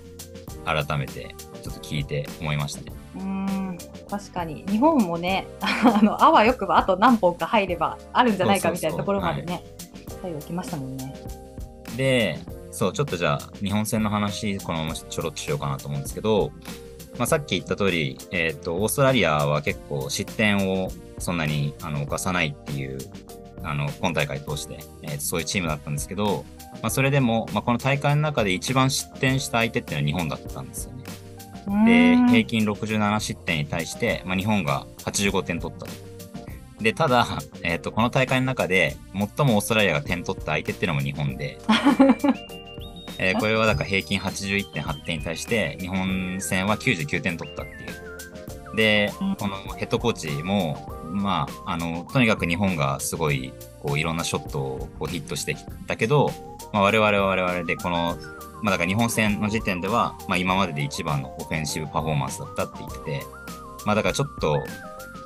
[0.66, 3.61] 改めてちょっと聞いて思いましたね。
[4.12, 9.64] 確かに日本もね あのあわよくばあと何本か入ればあるんじゃないかみたいなところまでね
[10.22, 11.14] 最後来ましたもんね。
[11.97, 12.39] で、
[12.72, 16.51] そう、ちょっとじゃあ、日本戦の話、このままちょろっとしようかなと思うんですけど、
[17.18, 20.89] まあ、さっき言った通り、えっ、と、オーストラリアは結構失点を
[21.20, 22.97] そんなにあの犯さないっていう、
[23.64, 26.45] あの、今大会通して、えーそういうチームだったんですけど、
[26.82, 31.01] まあ、それでも、まあ、この大会の中で一番失点した相手っていうのは日本だったんですよね。
[31.86, 35.91] で、平均67失点に対して、まあ、日本が85点取ったと。
[36.82, 37.28] で、ただ、
[37.64, 41.59] えっ、と、この大会の中で、最もオーストラリアが点取った相手っていうのも日本で、
[43.18, 48.76] えーこれはだから平均81.8点に対して、日本戦は99点取ったっていう。
[48.76, 53.53] で、このヘッドコーチも、まあ、あの、とにかく日本がすごい、
[53.84, 56.32] こう、いろんなショットをこうヒットしてきたけど、
[56.72, 58.18] まあ、我々は我々で、この、
[58.62, 63.22] まあ、だから日本戦の時点では、まあ、今までで一番のオフェンシブパフォーマンスだったって言ってて、
[63.86, 64.64] まあ、だからちょっと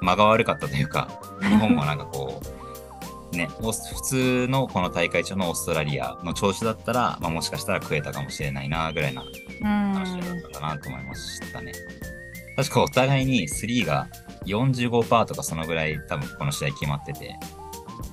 [0.01, 1.09] 間が悪かったというか、
[1.41, 11.73] 日本もなんかこう、 ね、普通のこの大会中のオーストラリアの調子だったら、まあ、もしかしたら食えたかもしれないな、ぐらいなうん話だったかなと思いましたね。
[12.55, 14.07] 確かお互いに3が
[14.45, 17.38] 45%とかそのぐらい多分この試合決まってて、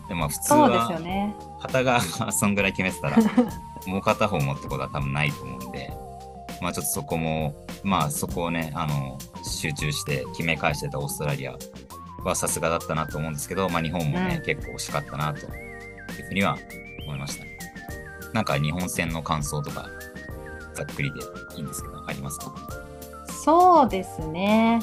[0.09, 1.35] でもまあ普通は、ね。
[1.61, 2.01] 片が
[2.33, 3.17] そんぐらい決めてたら、
[3.87, 5.93] もう片方持ってことは多分ないと思うんで、
[6.61, 11.57] まあちょっとそこも、まあそこをね、あの、集中して決め返してたオーストラリア
[12.25, 15.49] はさすがだったなと思うんですけど、まあ日本もね、うん結構惜しかったなという
[16.29, 16.57] ふうには
[17.07, 17.59] 思いましたね。
[18.33, 19.87] なんか日本戦の感想とか、
[20.75, 21.21] ざっくりで
[21.57, 22.55] いいんですけど、ありますか？
[23.29, 24.81] そうですね。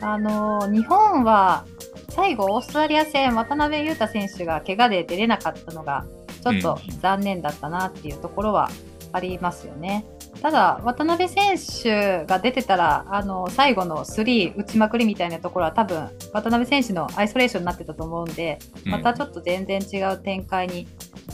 [0.00, 1.64] あの、日本は
[2.10, 6.04] 最後、オーストラリア戦、渡辺裕太選手が怪我で出れなかったのが、
[6.42, 7.00] ちょっとうん。
[7.00, 8.68] 残念だったなっていうところは
[9.12, 10.04] ありますよね。
[10.40, 20.88] ただ、渡辺選手が出てたら、あの最後の3打ちまくりみたいなところは、多分渡辺選手のアイソレーションになってたと思うんで、またちょっと全然違う展開に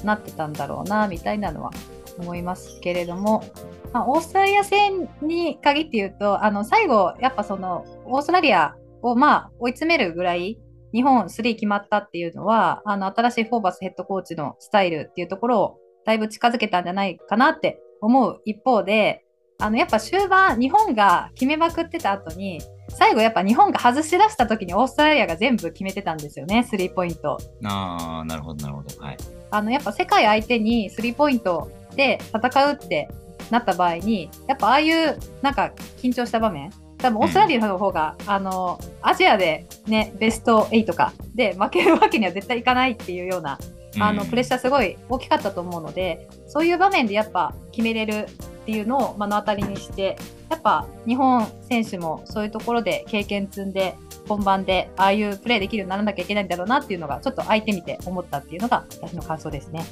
[0.04, 1.70] なってたんだろうなみたいなのは
[2.18, 3.44] 思いますけれども、
[3.92, 10.59] まあ、オーストラリア戦に限って言うとあの最後やっぱそのオーストラリアをまあ追い詰めるぐらい
[10.93, 19.24] 日本3決まったっていうのはあの新しいフォーバスヘッドコーチのスタイルっていうところをだいぶ近づけたんじゃないかなって思う一方で
[19.61, 22.61] あのやっぱ終盤日本が決めまくってた後に
[22.91, 27.39] 最後やっぱ日本が外し出した時にオーストラリアが全部決めてたんですよねスリーポイント。
[27.64, 29.05] ああ、なるほど、なるほど。
[29.05, 29.16] はい。
[29.51, 33.09] あのやっぱ世界相手にスリーポイントで戦うって
[33.51, 43.59] なった場合にやっぱああいうなんか緊張した場面多分オーストラリアの方が、あのアジアでねベスト8かで負けるわけには絶対いかないっていうような
[44.01, 48.26] あのプレッシャーすごい大きかったと思うのでそういう場面でやっぱ決めれる
[48.62, 50.16] っていうのを目の当たりにして
[50.51, 53.96] やっぱ日本選手もそういうところで経験積んで
[54.28, 59.84] 本番でああいうプレーできるようにならなきゃいけないんだろうなっていうのがちょっと相手見て思ったっていうのが私の感想ですね。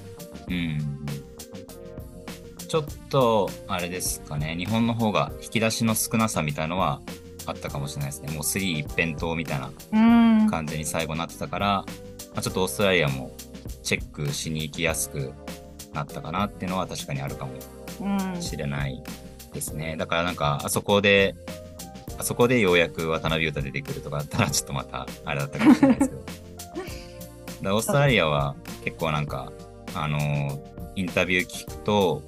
[0.48, 1.25] うん。
[2.66, 7.00] ちょっと、あれですかね、日本の方が引き出しの少なさみたいのは
[7.46, 8.32] あったかもしれないですね。
[8.32, 9.98] もう3一辺倒みたいなう
[10.46, 11.84] ん感じに最後なってたから、ま
[12.36, 13.30] あ、ちょっとオーストラリアも
[13.82, 15.32] チェックしに行きやすく
[15.92, 17.52] なったかなっていうのは確かにあるかも
[18.00, 19.02] うんしれない
[19.52, 19.96] ですね。
[19.96, 21.36] だからなんか、あそこで、
[22.18, 26.22] あそこでようやく渡辺裕太出てくるとかだったら、ちょっとまたあれだったかもしれないですけど。
[27.62, 28.54] だオーストラリアは
[28.84, 29.52] 結構なんか、
[29.94, 32.22] あのーインタビュー聞くと、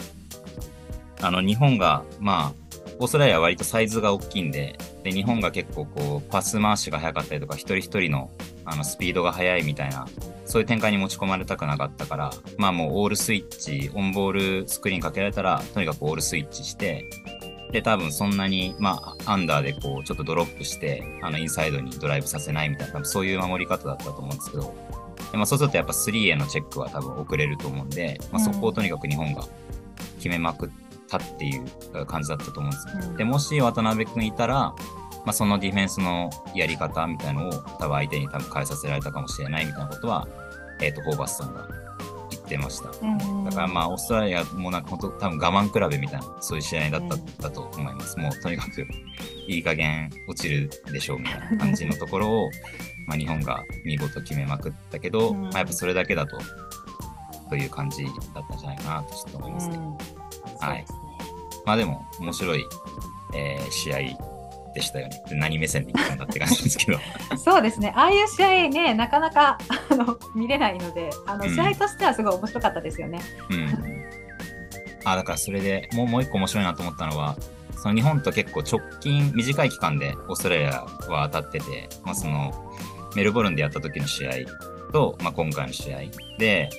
[1.21, 2.69] あの、日本が、まあ、
[3.01, 8.31] オーストラリアは割とサイズが大きいんで、で、日本が結構こう、パス回しが速かったりとか、一人一人の、
[8.65, 10.07] あの、スピードが速いみたいな、
[10.45, 17.05] そういう展開に持ち込まれたくなかったから、まあもうオールスイッチ、オンボールスクリーンかけられたら、とにかくオールスイッチして、
[17.73, 24.75] で、多分そんなに、まあ、アンダーでこう、ちょっとドロップして、あの、インサイドにドライブさせないみたいな、多分そういう守り方だったと思うんですけど、
[25.31, 29.45] でまあ、そうするとやっぱ3へのチェックは多分遅れると思うんで、まあ、そこをとにかく日本が
[30.17, 30.71] 決めまくっ
[31.09, 33.11] たっていう感じだったと思うんですよ。
[33.11, 34.75] うんで、もし渡辺君いたら、
[35.25, 40.27] まあ、そのディフェンスのやり方みたいのを多分相手に多分変えさせられたかもしれないみたいなことは、
[40.81, 41.69] えっ、と、ホーバスさんが
[42.31, 42.91] 言ってました。
[42.91, 48.17] うんだからまあ、オーストラリアもなんか本当多分我慢比べみたいな、そういう試合だった、うんだと思います。
[48.21, 48.87] もうとにかく
[49.47, 52.51] いい加減落ちるでしょうみたいな感じのところを、
[53.07, 56.39] まあ日本が見事決めまくったけど、うんまあやっぱそれだけだと、
[57.49, 59.79] という感じだったんじゃないかなとちょっと思いますね。
[60.61, 60.85] うんはい
[61.65, 62.65] まあでも面白い、
[63.35, 63.99] えー試合
[64.75, 65.23] でしたよね。
[65.29, 66.99] で何目線で言ったんだって感じですけど。
[67.37, 69.59] そうですね、ああいう試合ね、なかなか
[69.91, 73.21] あの見れないので、あのうん試合としてはすごい面白かったですよね。
[73.51, 74.05] うん。
[75.05, 77.37] あ、だからそれでもうもう一個面白いなと思ったのは、
[77.77, 82.53] その日本と結構直近、短い期間でオーストラリアは当たってて、まあその
[83.17, 84.33] メルボルンでやった時の試合
[84.93, 86.01] と、まあ今回の試合
[86.39, 86.71] で、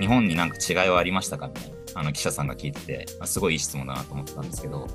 [0.00, 4.86] 日本になんか違いはありましたかみたいな、あの記者さんが聞いてて、あすごいいい質問だなと思ってたんですけど、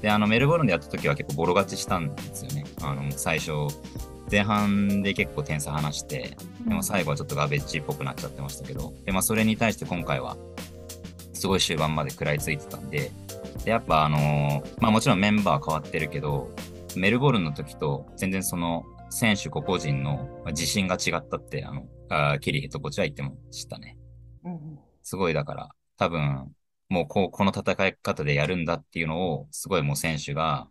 [0.00, 2.64] で、あのメルボルンでやった時は結構ボロ勝ちしたんですよね。
[2.82, 3.52] あの最初、
[4.30, 6.36] 前半で結構点差離して、
[6.66, 10.36] でも最後はちょっとガベッジっぽくなっちゃってましたけど、で、まあそれに対して今回は、
[11.32, 13.12] すごい終盤まで食らいついてたんで、
[13.64, 16.50] で、やっぱあのーまあもちろんメンバー変わってるけど、
[16.96, 23.98] メルボルンの時と全然その選手個々人のまあ自信が違ったって、あの、あーケリーヘッドコーチは言ってましたね。
[24.44, 26.54] うんすごいだから、多分、
[26.88, 30.70] もうこう、この戦い方でやるんだっていうのを、すごいもう選手が、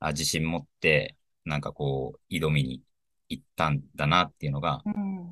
[0.00, 2.82] あ自信持って、なんかこう、挑みに
[3.28, 5.26] 行ったんだなっていうのが、うん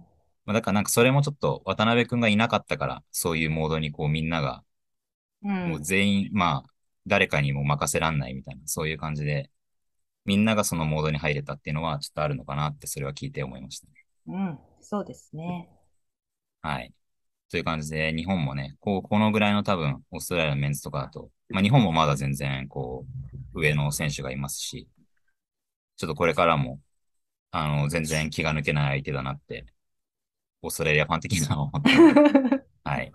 [0.45, 4.65] まあ、だからなんかそれもちょっと渡辺くんがいなかったから、そういうモードにこうみんなが、
[5.43, 6.71] うんもう全員、まあ、
[7.07, 9.51] 誰かにも任せらんないみたいな、そういう感じで、
[10.25, 13.93] みんながそのモードに入れたっていうのはちょっとあるのかなって、それは聞いて思いましたね。
[14.27, 15.69] うん、そうですね。
[16.63, 16.93] はい。
[17.51, 23.05] という感じで、日本もね、こう、このぐらいの多分、オーストラリアのメンツとかだと、まあ日本もまだ全然、こ
[23.55, 24.89] う、上の選手がいますし、
[25.97, 26.81] ちょっとこれからも、
[27.51, 29.67] あの、全然気が抜けない相手だなって
[30.63, 31.73] オーストラリアファン的なの
[32.85, 33.13] はい。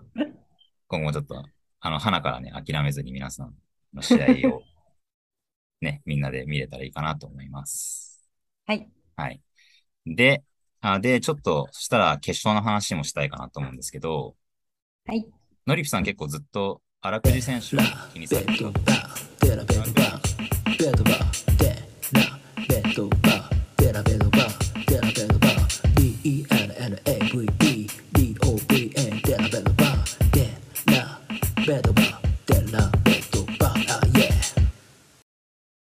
[0.88, 1.44] 今後もちょっと、
[1.80, 3.54] あの、花からね、諦めずに皆さん
[3.94, 4.64] の試合を、
[5.80, 8.28] ね、みんなで見れたらいいかなと思います。
[8.66, 8.88] はい。
[9.14, 9.40] はい。
[10.06, 10.42] で、
[10.92, 14.36] あで、ちょっと、そしたら決勝の話もしたいかなと思うんですけど、
[15.04, 15.26] はい。
[15.66, 17.80] のりぴさん結構ずっと荒くじ選手を
[18.12, 18.66] 気にされてた